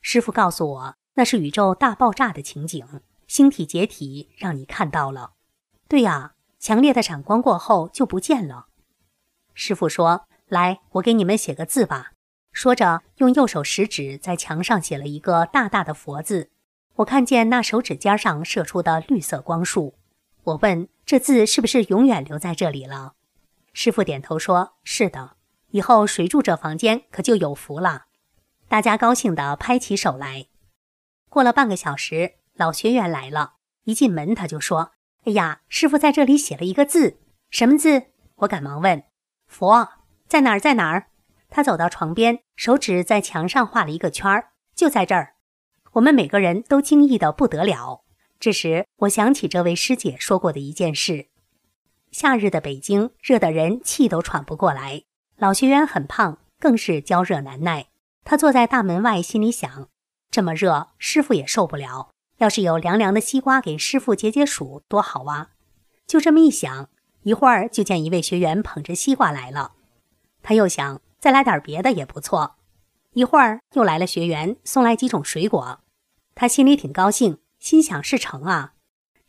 [0.02, 0.96] 师傅告诉我。
[1.20, 2.86] 那是宇宙大爆炸的情景，
[3.28, 5.34] 星体解体，让你看到了。
[5.88, 8.68] 对呀，强烈的闪光过后就不见了。
[9.54, 12.14] 师傅说：“来，我给你们写个字吧。”
[12.52, 16.50] 说着，用右手食指在墙上写了一个大大的佛字。
[16.96, 19.94] 我看见那手指尖上射出的绿色光束。
[20.44, 23.14] 我问：“这字是不是永远留在这里了？”
[23.74, 25.36] 师傅点头说：“是的，
[25.70, 28.06] 以后谁住这房间可就有福了。”
[28.68, 30.48] 大家高兴地拍起手来。
[31.30, 33.54] 过了半个小时，老学员来了。
[33.84, 34.92] 一进门，他就说
[35.26, 39.04] ：“哎呀，师傅在这里写了一个字，什么字？”我赶忙问
[39.48, 39.90] ：“佛
[40.28, 40.60] 在哪儿？
[40.60, 41.08] 在哪儿？”
[41.50, 45.36] 他走到床边，手指在墙上画了一个圈儿，就在这儿。
[45.94, 48.04] 我们每个人都惊异的不得了。
[48.40, 51.28] 这时，我想起这位师姐说过的一件事：
[52.12, 55.04] 夏日的北京热得人气都喘不过来，
[55.38, 57.88] 老学员很胖，更是焦热难耐。
[58.26, 59.88] 他坐在大门外，心里想。
[60.30, 62.12] 这么热，师傅也受不了。
[62.38, 65.50] 要是有凉凉的西瓜给师傅解解暑，多好啊！
[66.06, 66.90] 就这么一想，
[67.24, 69.74] 一会儿就见一位学员捧着西瓜来了。
[70.44, 72.56] 他又想再来点别的也不错。
[73.14, 75.80] 一会儿又来了学员，送来几种水果。
[76.36, 78.74] 他心里挺高兴，心想事成啊。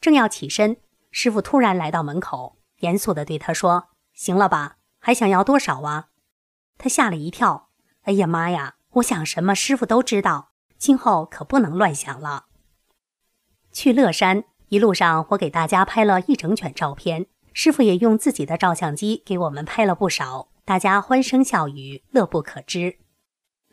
[0.00, 0.76] 正要起身，
[1.10, 4.76] 师傅突然来到门口，严肃地对他说：“行了吧？
[5.00, 6.08] 还想要多少啊？”
[6.76, 7.70] 他吓了一跳。
[8.02, 8.74] 哎呀妈呀！
[8.92, 10.50] 我想什么，师傅都知道。
[10.76, 12.46] 今后可不能乱想了。
[13.78, 22.96] 去乐山一路上，我给大家拍了一整卷照片，师傅也用自己的照相机给我们拍了不少，大家欢声笑语，乐不可支。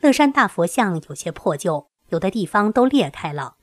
[0.00, 3.56] 乐山大佛像有些破旧，有的地方都裂开了。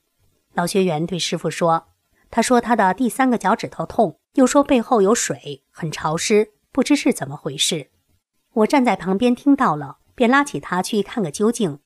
[0.52, 1.86] 老学员对师傅说
[2.30, 7.88] ：“他说他的第三个脚趾头痛，又说背后有水，很潮湿，不知是怎么回事。”
[8.52, 11.78] 我站在旁边听到了，便拉起他去看个究竟。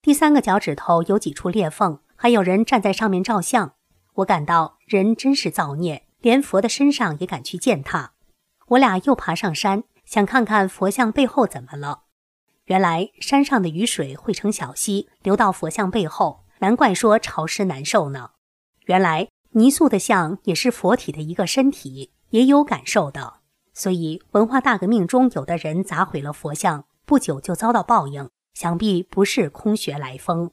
[0.00, 3.72] 第三个脚趾头有几处裂缝，还有人站在上面照相。
[4.16, 8.14] 我感到人真是造孽，连佛的身上也敢去践踏。
[8.68, 12.04] 我俩又爬上山，想看看佛像背后怎么了。
[12.64, 18.30] 原来山上的雨水汇成小溪，流到佛像背后，难怪说潮湿难受呢。
[18.86, 23.40] 原来泥塑的像也是佛体的一个身体，也有感受的。
[23.74, 30.52] 所以文化大革命中，有的人砸毁了佛像，不久就遭到报应，想必不是空穴来风。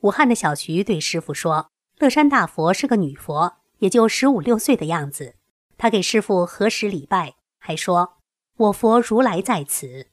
[0.00, 1.70] 武汉的小徐对师傅说。
[1.98, 5.34] 乐山大佛是个女佛，也就十五六岁的样子。
[5.76, 8.18] 他给师傅合十礼拜，还说
[8.56, 10.06] ：“我佛如来在此。”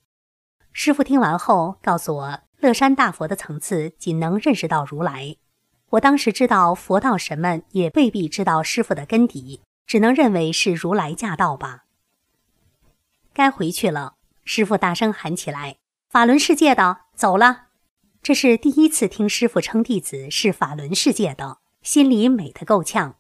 [0.74, 5.36] 师傅听完后告诉我，乐山大佛的层次仅能认识到如来。
[5.92, 11.84] 我当时知道佛道神们也未必知道师傅的根底，只能认为是如来驾到吧。
[13.32, 15.78] 该回去了，师傅大声喊起来
[16.10, 17.68] ：“法轮世界的，走了！”
[18.24, 21.60] 这是第一次听师傅称弟子是法轮世界的。
[21.86, 23.18] 心里美得够呛。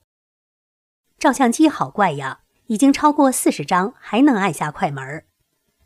[1.19, 5.23] 照相机好怪呀，已经超过四十张，还能按下快门。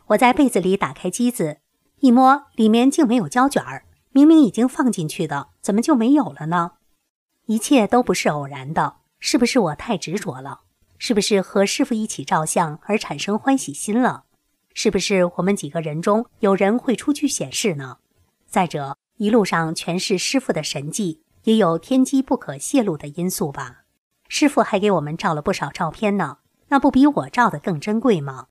[0.07, 1.57] 我在被子里打开机子，
[1.99, 6.71] 一摸里面竟没有胶卷儿，明明已经放进去的，怎么就没有了呢？
[7.47, 10.61] 一切都不是偶然的，是不是我太执着了？
[10.97, 14.23] 是不是和师傅一起照相而产生欢喜心了？
[14.73, 17.97] 是不是我们几个人中有人会出去显示呢？
[18.47, 21.23] 再者，一路上全是师傅的神迹。
[21.49, 23.85] 也有天机不可泄露的因素吧。
[24.27, 28.49] 师傅还给我们照了不少照片呢，那不比我照的更珍贵吗？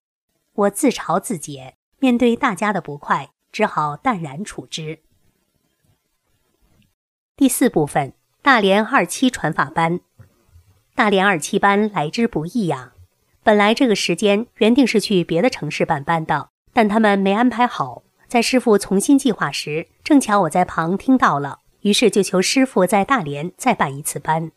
[0.55, 4.99] 我自嘲自解，面对大家的不快，只好淡然处之。
[7.37, 10.01] 第四部分，大连二期传法班。
[10.97, 12.95] 大连二期班来之不易呀。
[13.45, 18.03] 本来这个时间原定是去别的城市办班的，但他们没安排好。
[18.27, 21.61] 在师傅重新计划时，正巧我在旁听到了。
[21.83, 24.51] 于是就求师傅在大连再办一次班，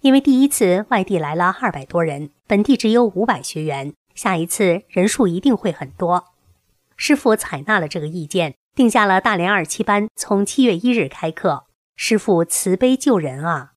[0.00, 6.32] 因为第一次外地来了二百多人，本地只有五百学员，下一次人数一定会很多。
[6.96, 11.64] 师傅采纳了这个意见，定下了大连二期班从七月一日开课。
[11.96, 13.72] 师傅慈悲救人啊！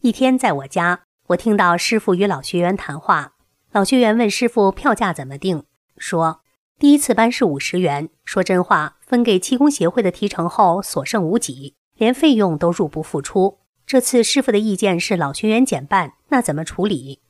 [0.00, 3.32] 一天在我家，我听到师傅与老学员谈话，
[3.72, 5.64] 老学员问师傅票价怎么定，
[5.96, 6.40] 说
[6.78, 11.74] 第一次班是五十元，说真话，分给气功协会的提成后所剩无几。
[11.96, 13.58] 连费用都入不敷出。
[13.86, 17.20] 这次师傅的意见是老学员减半，那怎么处理？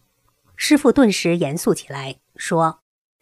[0.54, 2.80] 师傅顿时严肃起来，说：“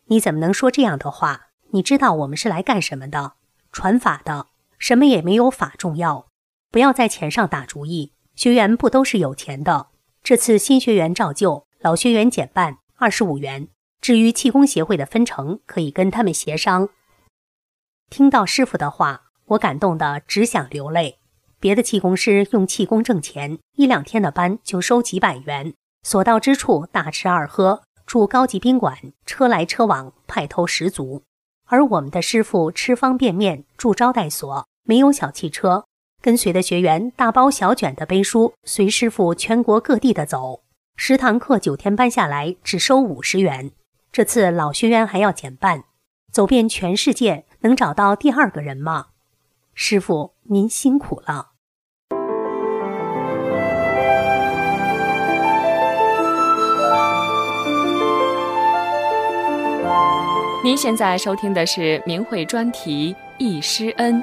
[0.09, 1.49] 你怎么能说这样的话？
[1.71, 3.35] 你知道我们是来干什么的？
[3.73, 4.49] 传法的，
[4.79, 6.27] 什么也没有法重要。
[6.71, 8.13] 不要在钱上打主意。
[8.35, 9.87] 学员不都是有钱的？
[10.23, 13.69] 这次新学员照旧，老学员减半，二十五元。
[14.01, 16.89] 至于气功协会的分成，可以跟他们协商。”
[18.11, 21.20] 听到师傅的话，我感动得只想流泪。
[21.61, 28.97] 别的气功师用气功挣钱，一两天的班就收几百元，所到之处大吃二喝，住高级宾馆，
[29.27, 31.23] 车来车往，派头十足。
[31.67, 35.85] 而我们的师傅吃方便面，住招待所，没有小汽车，
[36.23, 40.63] 跟随的学员大包小卷的背书，随师傅全国各地的走。
[40.97, 43.71] 十堂课九天班下来只收五十元，
[44.11, 45.85] 这次老学员还要减半，
[46.33, 49.09] 走遍全世界，能找到第二个人吗？
[49.75, 51.50] 师傅，您辛苦了。
[60.63, 64.23] 您现在收听的是明慧专题《易师恩》。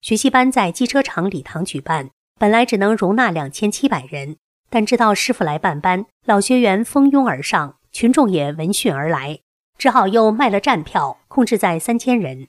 [0.00, 4.36] 学习班在机车厂礼堂举办，本来只能容纳两千七百人，
[4.70, 9.40] 但知道师傅来办班，老学员蜂拥而上，群众也闻讯而来，
[9.76, 12.46] 只好又卖了站票，控制在三千人。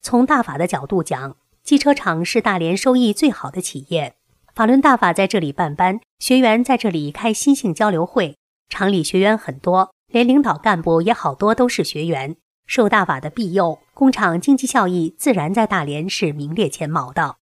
[0.00, 4.14] 从大法的角度讲，机车厂是大连收益最好的企业。
[4.54, 8.36] 法轮大法在这里办班，学员在这里开心性交流会，
[8.68, 12.36] 厂里学员很多，连领导干部也好多都是学员。
[12.66, 17.36] 受大法的庇佑，工厂经济效益自然在大连是名列前茅的。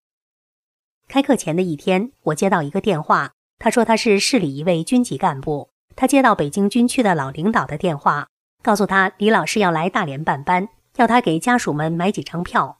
[1.07, 8.27] 开课前的一天，我接到一个电话，他说他是市里一位军级干部，他接到北京军区的老领导的电话，
[8.61, 12.79] 告诉他李老师要来大连办班，要他给家属们买几张票。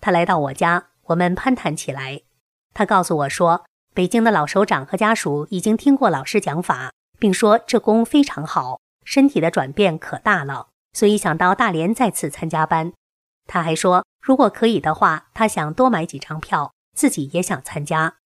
[0.00, 2.20] 他来到我家，我们攀谈起来。
[2.74, 3.64] 他告诉我说，
[3.94, 12.92] 北京的老首长和家属已经听过老师讲法，并说这功非常好，身体的转变可大了，所以想到大连再次参加班。
[13.46, 18.16] 他还说，如果可以的话，他想多买几张票，自己也想参加。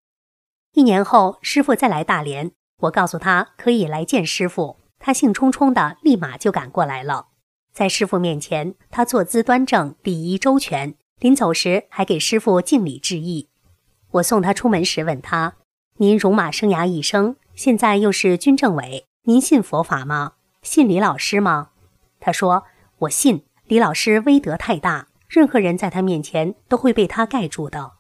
[0.75, 2.53] 一年后，师傅再来大连。
[2.83, 7.27] 我告诉他可以来见师傅，他兴冲冲的立马就赶过来了。
[7.73, 13.49] 在师傅面前，他坐姿端正，礼仪周全，临走时还给师傅敬礼致意。
[14.13, 15.55] 我送他出门时问他
[15.99, 20.33] ：“您戎马生涯一生，现在又是军政委，您信佛法吗？
[20.63, 21.71] 信李老师吗？”
[22.19, 22.65] 他说
[23.01, 23.45] ：“我信。
[23.67, 27.93] 李老师威德太大，任何人在他面前都会被他盖住的。”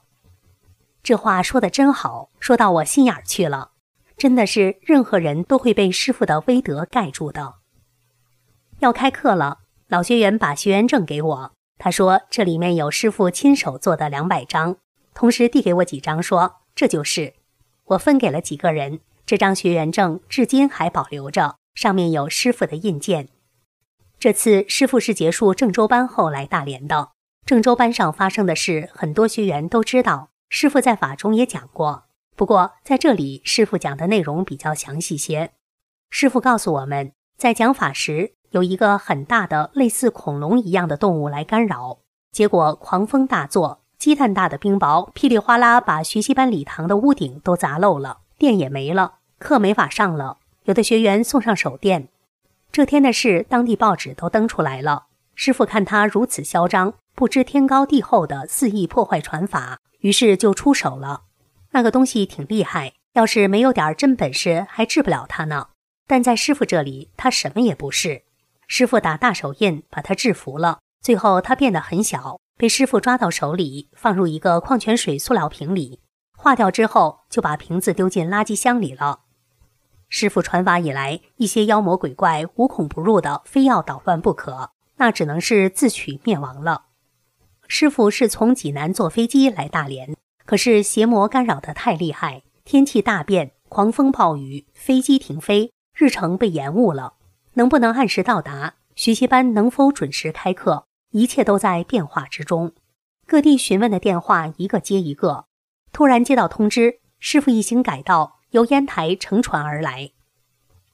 [1.05, 3.73] 这话说的真好，说到我心眼儿去了。
[4.17, 7.58] 真的是任何人都会被师傅的威德盖住的。
[8.81, 9.59] 要开课了，
[9.89, 14.77] 老学员把学员证给我，他说这里面有师傅亲手做的两百张，
[15.15, 17.35] 同时递给我几张，说这就是。
[17.87, 23.29] 我分给了几个人，这张学员证至今还保留着，上面有师傅的印鉴。
[24.21, 27.11] 这次师傅是结束郑州班后来大连的，
[27.45, 32.05] 郑州班上发生的事，很多学员都知道，师傅在法中也讲过。
[32.37, 35.51] 不过，在这里，师傅讲的内容比较详细些。
[36.11, 41.99] 师傅告诉我们，在讲法时，有一个很大的类似恐龙一样的动物来干扰，
[42.33, 50.39] 结果狂风大作，鸡蛋大的冰雹噼里哗啦把学习班礼堂的屋顶都砸漏了，电也没了，课没法上了。
[50.65, 52.09] 有的学员送上手电。
[52.71, 55.07] 这天的事，当地报纸都登出来了。
[55.35, 61.23] 师傅看他如此嚣张，不知天高地厚的肆意破坏传法，于是就出手了。
[61.73, 65.69] 那个东西挺厉害，要是没有点真本事，还治不了他呢。
[66.07, 68.23] 但在师傅这里，他什么也不是。
[68.69, 70.79] 师傅打大手印，把他制服了。
[71.01, 76.01] 最后他变得很小，被师傅抓到手里，放入一个矿泉水塑料瓶里，
[76.37, 79.23] 化掉之后，就把瓶子丢进垃圾箱里了。
[80.11, 86.85] 师傅传法以来，一些妖魔鬼怪无孔不入的，非要捣乱不可，那只能是自取灭亡了。
[87.67, 90.15] 师傅是从济南坐飞机来大连。
[90.45, 97.15] 可是邪魔干扰的太厉害，天气大变，狂风暴雨，飞机停飞，日程被延误了。
[97.59, 98.75] 能不能按时到达？
[98.95, 100.87] 学习班能否准时开课？
[101.11, 102.73] 一切都在变化之中。
[103.27, 105.47] 各地询问的电话一个接一个，
[105.93, 110.13] 突然接到通知，师傅一行改道，由烟台乘船而来。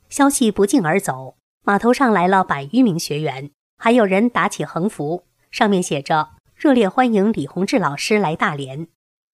[0.09, 8.89] 消息不胫而走，码头上来了百余名学员，还有人打起横幅，上面写着“热烈欢迎李洪志老师来大连”。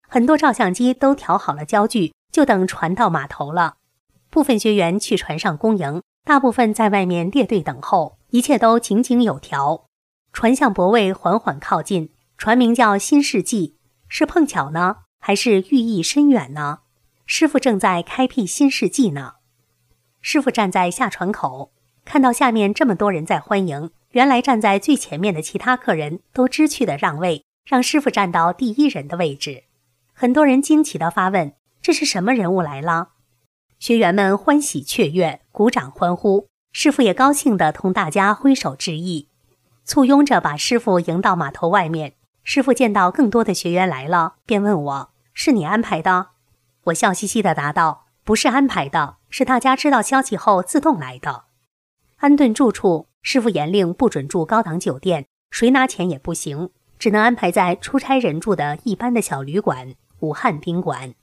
[0.08, 3.76] 很多照相机都调好了焦距，就等船到码头了。
[4.30, 9.86] 部分学员去船上恭迎，大部分在外面列队等候，一切都井井有条。
[10.32, 13.76] 船向泊位缓缓靠近，船名叫“新世纪”，
[14.08, 16.80] 是碰巧呢，还是寓意深远呢？
[17.26, 19.34] 师傅正在开辟新世纪呢。
[20.20, 21.72] 师傅站在下船口，
[22.04, 29.64] 看到下面这么多人在欢迎，原来站在最前面的其他客人都知趣的让位，让师傅站到第一人的位置。
[30.12, 33.10] 很多人惊奇地发问：“这是什么人物来了？”
[33.80, 36.48] 学员们欢喜雀跃，鼓掌欢呼。
[36.70, 39.26] 师傅也高兴地同大家挥手致意，
[39.86, 42.12] 簇拥着把师傅迎到码头外面。
[42.44, 46.26] 师傅见到更多的学员来了，便问我：“是你安排的？”
[46.84, 51.44] 我笑嘻嘻地答道：“不是安排的，是大家知道消息后自动来的。”
[52.20, 56.68] 安顿住处，师傅严令不准住高档酒店，谁拿钱也不行，
[56.98, 59.94] 只能安排在出差人住的一般的小旅馆。
[60.18, 61.14] 武汉宾馆，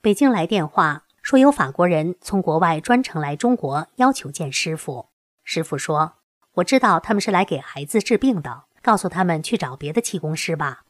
[0.00, 5.06] 北京来电话说有法国人从国外专程来中国，要求见师傅。
[5.44, 6.14] 师傅说
[6.54, 10.82] ：“我知道他们是来给孩子治病的，告诉他们去找别的气功师吧。”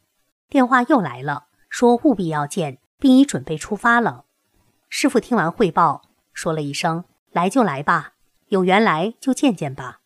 [0.49, 4.25] 电话又来了，说务必要见，并已准备出发了。
[4.89, 6.03] 师傅听完汇报，
[6.33, 8.15] 说了一声：“来就来吧，
[8.49, 10.01] 有缘来就见见吧。”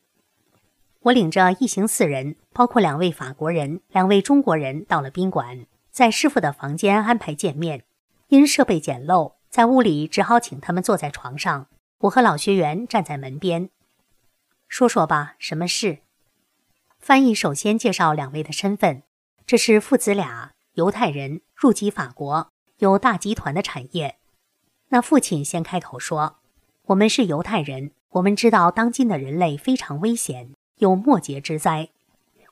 [1.03, 5.67] 我领着一行四人，包括两位法国人、两位中国人，到了宾馆。
[5.93, 7.85] 在师傅的房间安排见面，
[8.27, 11.69] 因设备简陋，在屋里只好请他们坐在床上。
[12.01, 13.71] 我和老学员站在门边，
[14.69, 16.01] 说说吧，什么事？
[16.99, 19.03] 翻译首先介绍两位的身份，
[19.47, 24.19] 这是父子俩，犹太人，入籍法国，有大集团的产业。
[24.89, 26.37] 那父亲先开口说
[26.89, 30.51] ：“我们是犹太人，我们知道当今的人类非常危险，
[30.81, 31.89] 有末劫之灾。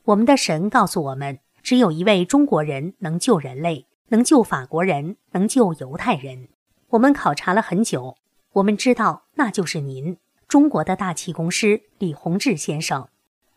[0.04, 6.48] 我们的神告诉我们。”只有一位中国人能救人类，能救法国人，能救犹太人。
[6.94, 8.16] 我们考察了很久，
[8.52, 10.16] 我们知道那就是您，
[10.46, 13.08] 中国的大气功师李洪志先生。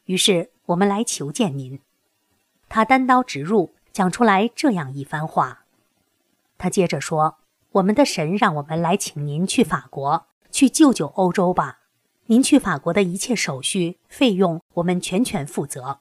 [0.06, 1.80] 于是我们来求见您。”
[2.68, 5.66] 他单刀直入，讲出来这样一番话。
[6.58, 7.38] 他接着说
[7.74, 11.82] ：“我们的神让我们来请您去法国，去救救欧洲吧。
[12.26, 16.00] 您去法国的一切手续费用，我们全权负责。”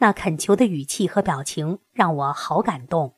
[0.00, 3.14] 那恳求的语气和表情让我好感动。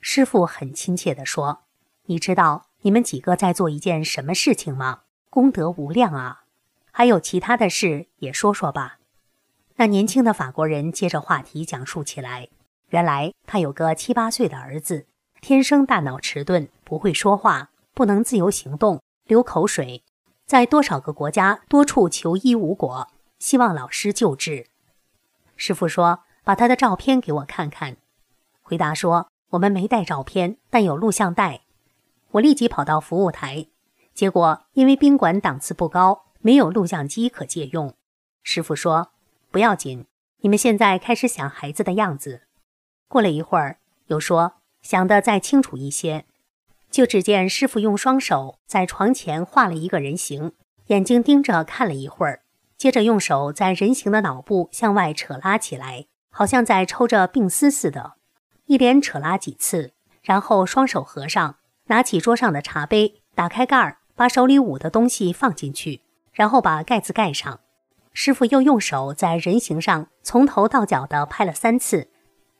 [0.00, 1.63] 师傅很亲切地说
[2.06, 5.00] ：“你知道你们几个在做一件什么事情吗？
[5.30, 6.44] 功德无量啊！
[6.90, 8.98] 还有其他的事也说说吧。”
[9.76, 12.48] 那年轻的法国人接着话题讲述起来：
[12.90, 15.06] 原来他有个七八岁的儿子，
[15.40, 20.04] 天生大脑迟钝，不会说话，不能自由行动，流口水，
[20.46, 23.08] 在多少个国家多处求医无果，
[23.40, 24.66] 希望老师救治。
[25.56, 27.96] 师傅说：“把他的照片给我看看。”
[28.62, 31.62] 回答说：“我们没带照片，但有录像带。”
[32.34, 33.66] 我立即跑到服务台，
[34.12, 37.94] 结果因为宾馆档次不高，没有录像机可借用。
[38.42, 39.12] 师傅说
[39.52, 40.06] ：“不要紧，
[40.40, 42.42] 你们现在开始想孩子的样子。”
[43.06, 46.24] 过了一会儿，又说：“想得再清楚一些。”
[46.90, 50.52] 就只见师傅用双手在床前画了一个人形，
[50.88, 52.42] 眼睛盯着看了一会儿。
[52.76, 58.14] 接着用手在人形的脑部向外扯拉起来，好像在抽着病丝似的，
[58.66, 61.56] 一连扯拉几次，然后双手合上，
[61.86, 66.00] 拿起桌上的茶杯，打开盖儿，把手里捂的东西放进去，
[66.32, 67.60] 然后把盖子盖上。
[68.12, 72.08] 师傅又用手在人形上从头到脚的拍了三次，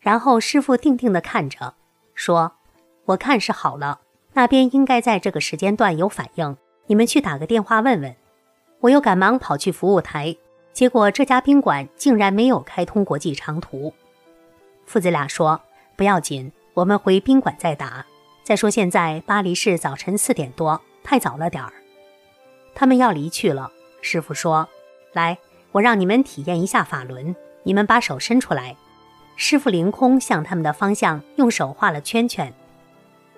[0.01, 1.75] 然后师傅定定的看着，
[2.15, 2.57] 说
[3.07, 4.01] ：“我看是好了，
[4.33, 6.57] 那边应该在这个时间段有反应，
[6.87, 8.15] 你们去打个电话问问。”
[8.81, 10.37] 我又赶忙跑去服务台，
[10.73, 13.95] 结果这家宾馆竟然没有开通国际长途。
[14.85, 15.59] 父子俩说
[15.97, 18.05] ：“不要紧，我们回宾馆再打。
[18.45, 21.73] 再说现在巴黎是早晨四点多，太早了点儿。”
[22.77, 23.73] 他们要离去了。
[24.01, 24.69] 师傅说
[25.15, 25.37] ：“来，
[25.73, 27.35] 我让你们体验一下法轮，
[27.65, 28.77] 你们把手伸出来。”
[29.35, 32.53] 师傅凌空向他们的方向用手画了圈圈。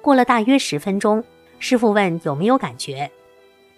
[0.03, 1.25] 过了大约十分钟，
[1.59, 3.11] 师傅问有没有感觉。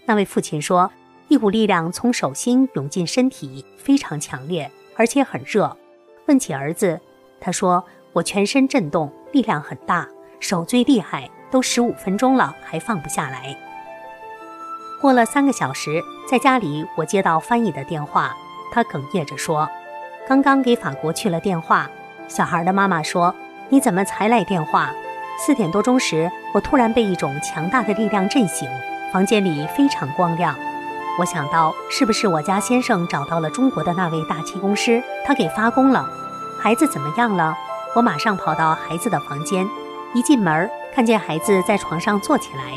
[0.06, 0.90] 那位父亲说。
[1.30, 5.76] 一股力量从手心涌进身体，非常强烈，而且很热。
[6.26, 6.98] 问起儿子，
[7.38, 10.08] 他说：“我全身震动，力量很大，
[10.40, 13.56] 手最厉害，都十五分钟了还放不下来。”
[15.00, 18.34] 过了三个小时，在家里我接到翻译的电话，
[18.72, 19.68] 他哽咽着说
[20.28, 21.88] ：“刚刚给法国去了电话，
[22.26, 23.34] 小孩的妈妈说
[23.70, 24.90] ：‘你怎么才来电话？’
[25.38, 28.68] 四点多钟时，我突然被一种强大的力量震醒，
[29.12, 30.54] 房间里非常光亮。”
[31.18, 35.02] 我想到，是不是我家先生找到了中国的那位大气功师？
[35.24, 36.08] 他给发功了。
[36.60, 37.56] 孩子怎么样了？
[37.94, 39.66] 我马上跑到孩子的房间，
[40.14, 42.72] 一进门看见孩子在床上坐起来，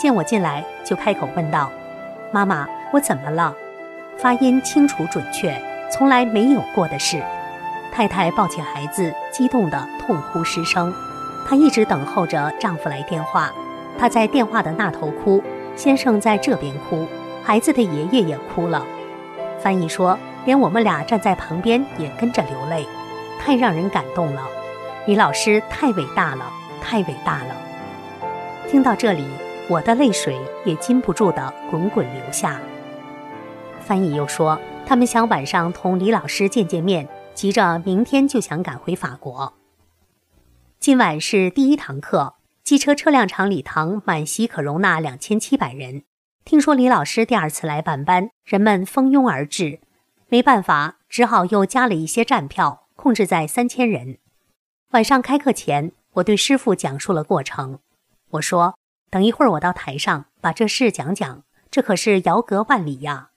[0.00, 1.70] 见我进来就开口问道
[2.32, 3.54] ：“妈妈，我怎么了？”
[4.18, 5.60] 发音清楚准确，
[5.90, 7.22] 从来没有过的事。
[7.92, 10.92] 太太抱起孩子，激动的痛哭失声。
[11.46, 13.50] 她一直等候着丈夫来电话，
[13.98, 15.42] 她在电话的那头哭，
[15.76, 17.06] 先生在这边哭。
[17.42, 18.84] 孩子的爷爷也哭了，
[19.60, 22.86] 翻译说，连我们俩站在旁边也跟着流泪，
[23.38, 24.42] 太让人感动了。
[25.06, 26.44] 李老师太伟大了，
[26.80, 27.56] 太伟大了。
[28.68, 29.24] 听到这里，
[29.68, 32.60] 我的泪水也禁不住的滚滚流下。
[33.80, 39.54] 翻译又说，他们想晚上同李老师见见面，急着明天就想赶回法国。
[40.78, 46.04] 今晚是第一堂课，机车车辆厂礼堂满席，可容纳两千七百人。
[46.44, 49.80] 听说李老师第二次来办班，人们蜂拥而至，
[50.28, 54.18] 没办法，只好又加了一些站票，控制在三千人。
[54.92, 57.80] 晚上开课前，我对师傅讲述了过程。
[58.30, 58.78] 我说
[59.10, 63.30] ：“等一会儿我到台上把这事讲讲，这可是遥隔万里呀！”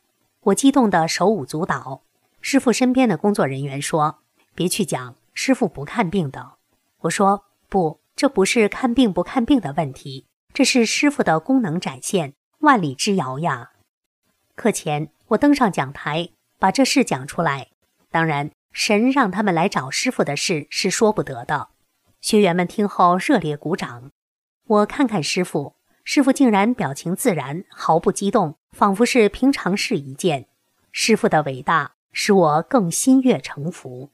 [0.46, 2.04] 我激动得手舞足蹈。
[2.42, 4.20] 师傅身边的工作人员说
[4.54, 6.56] ：“别去讲，师傅不看病的。”
[7.02, 13.72] 我说：“不，这不是看病不看病的问题，这是师傅的功能展现。”万里之遥呀！
[14.56, 16.30] 课前，我登上讲台，
[16.60, 17.70] 把这事讲出来。
[18.10, 21.70] 当然，神让他们来找师傅的事是说不得的。
[22.24, 24.10] 学员们听后热烈鼓掌。
[24.66, 30.48] 我看看师傅，师傅竟然表情自然，毫不激动，仿佛是平常事一件。
[30.94, 34.10] 师傅的伟大使我更心悦诚服。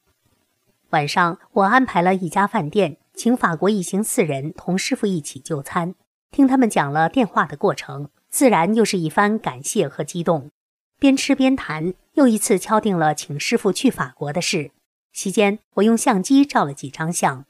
[0.89, 5.93] 晚上，我安排了一家饭店，请法国一行四人同师傅一起就餐，
[6.31, 8.09] 听他们讲了电话的过程。
[8.31, 10.49] 自然又是一番感谢和激动，
[10.97, 14.71] 边吃边谈，又一次敲定了请师傅去法国的事。
[15.13, 17.45] 席间，我用相机照了几张相，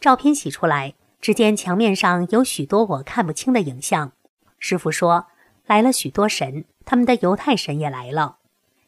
[0.00, 4.12] 照片洗出来，只见墙面上有许多我看不清的影像。
[4.58, 5.26] 师傅说
[5.66, 8.36] ：“来了许多神，他们的犹太神也来了。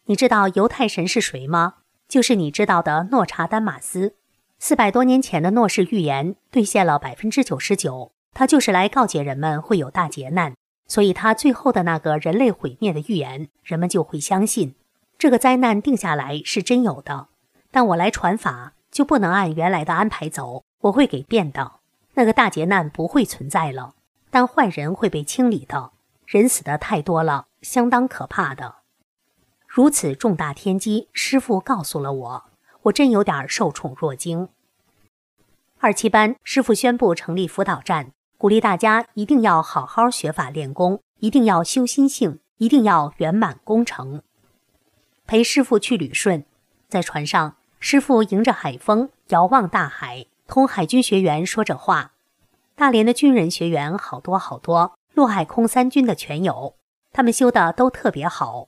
[0.06, 1.74] 你知道犹太神是谁吗？
[2.08, 4.14] 就是你知道的诺查丹马斯。
[4.58, 10.54] 四百多年前的诺氏预言兑现了百分之九十九，他就是来告诫人们会有大劫难，
[10.86, 14.74] 所以他最后的那个人类毁灭的预言，人们就会相信
[15.18, 17.28] 这个灾难定下来是真有的。
[17.70, 21.72] 但我来传法就不能按原来的安排走，我会给变的。
[22.14, 23.95] 那个大劫难不会存在了，
[24.31, 25.93] 但坏人会被清理的，
[26.26, 28.76] 人死的太多了，相当可怕的。
[29.66, 32.45] 如此重大天机，师傅告诉了我。
[32.83, 34.49] 我真有点受宠若惊。
[35.78, 44.22] 二七班师傅宣布成立辅导站，鼓励大家一定要好好学法练功，一定要修心性，一定要圆满功成。
[45.26, 46.45] 陪师傅去旅顺，
[46.89, 52.11] 在船上，师傅迎着海风，遥望大海，同海军学员说着话。
[52.74, 56.74] 大连的军人学员好多好多，陆海空三军的全有，
[57.12, 58.66] 他们修的都特别好。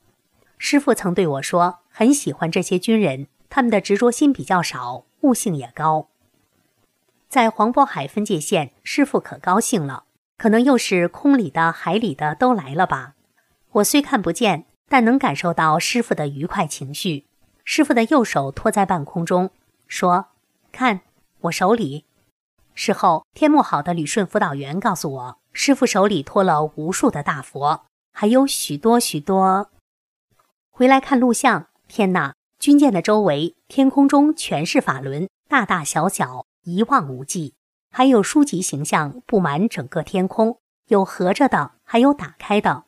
[0.58, 3.26] 师傅曾对我说，很喜欢这些军人。
[3.50, 6.06] 他们的执着心比较少，悟性也高。
[7.28, 10.04] 在黄渤海分界线，师傅可高兴了，
[10.38, 13.14] 可能又是空里的、海里的都来了吧。
[13.72, 17.26] 我虽看不见，但能感受到师傅的愉快情绪。
[17.64, 19.50] 师傅的右手托在半空中，
[19.88, 20.26] 说
[20.70, 21.00] ：“看
[21.42, 22.04] 我手里。”
[22.74, 29.70] 事后，天目好的旅顺辅导员告诉我，师傅手里托了无数的大佛，还有许多许多。
[30.70, 32.34] 回来看录像，天哪！
[32.58, 37.54] 军舰的周围，天空中全是法轮，大大小小，一望无际。
[37.90, 42.84] 还有书籍形象布满整个天空，有合着的，还有打开的。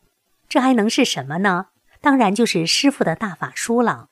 [0.48, 1.66] 这还能是什么呢？
[2.00, 4.09] 当然就是师傅的大法书了。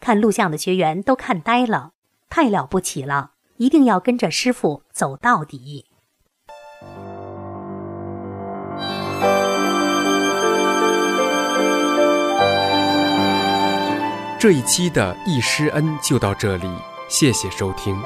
[0.00, 1.92] 看录像的学员都看呆了，
[2.28, 3.32] 太了不起了！
[3.56, 5.86] 一定要跟着师傅走到底。
[14.38, 16.68] 这一期的易师恩就到这里，
[17.08, 17.96] 谢谢收听。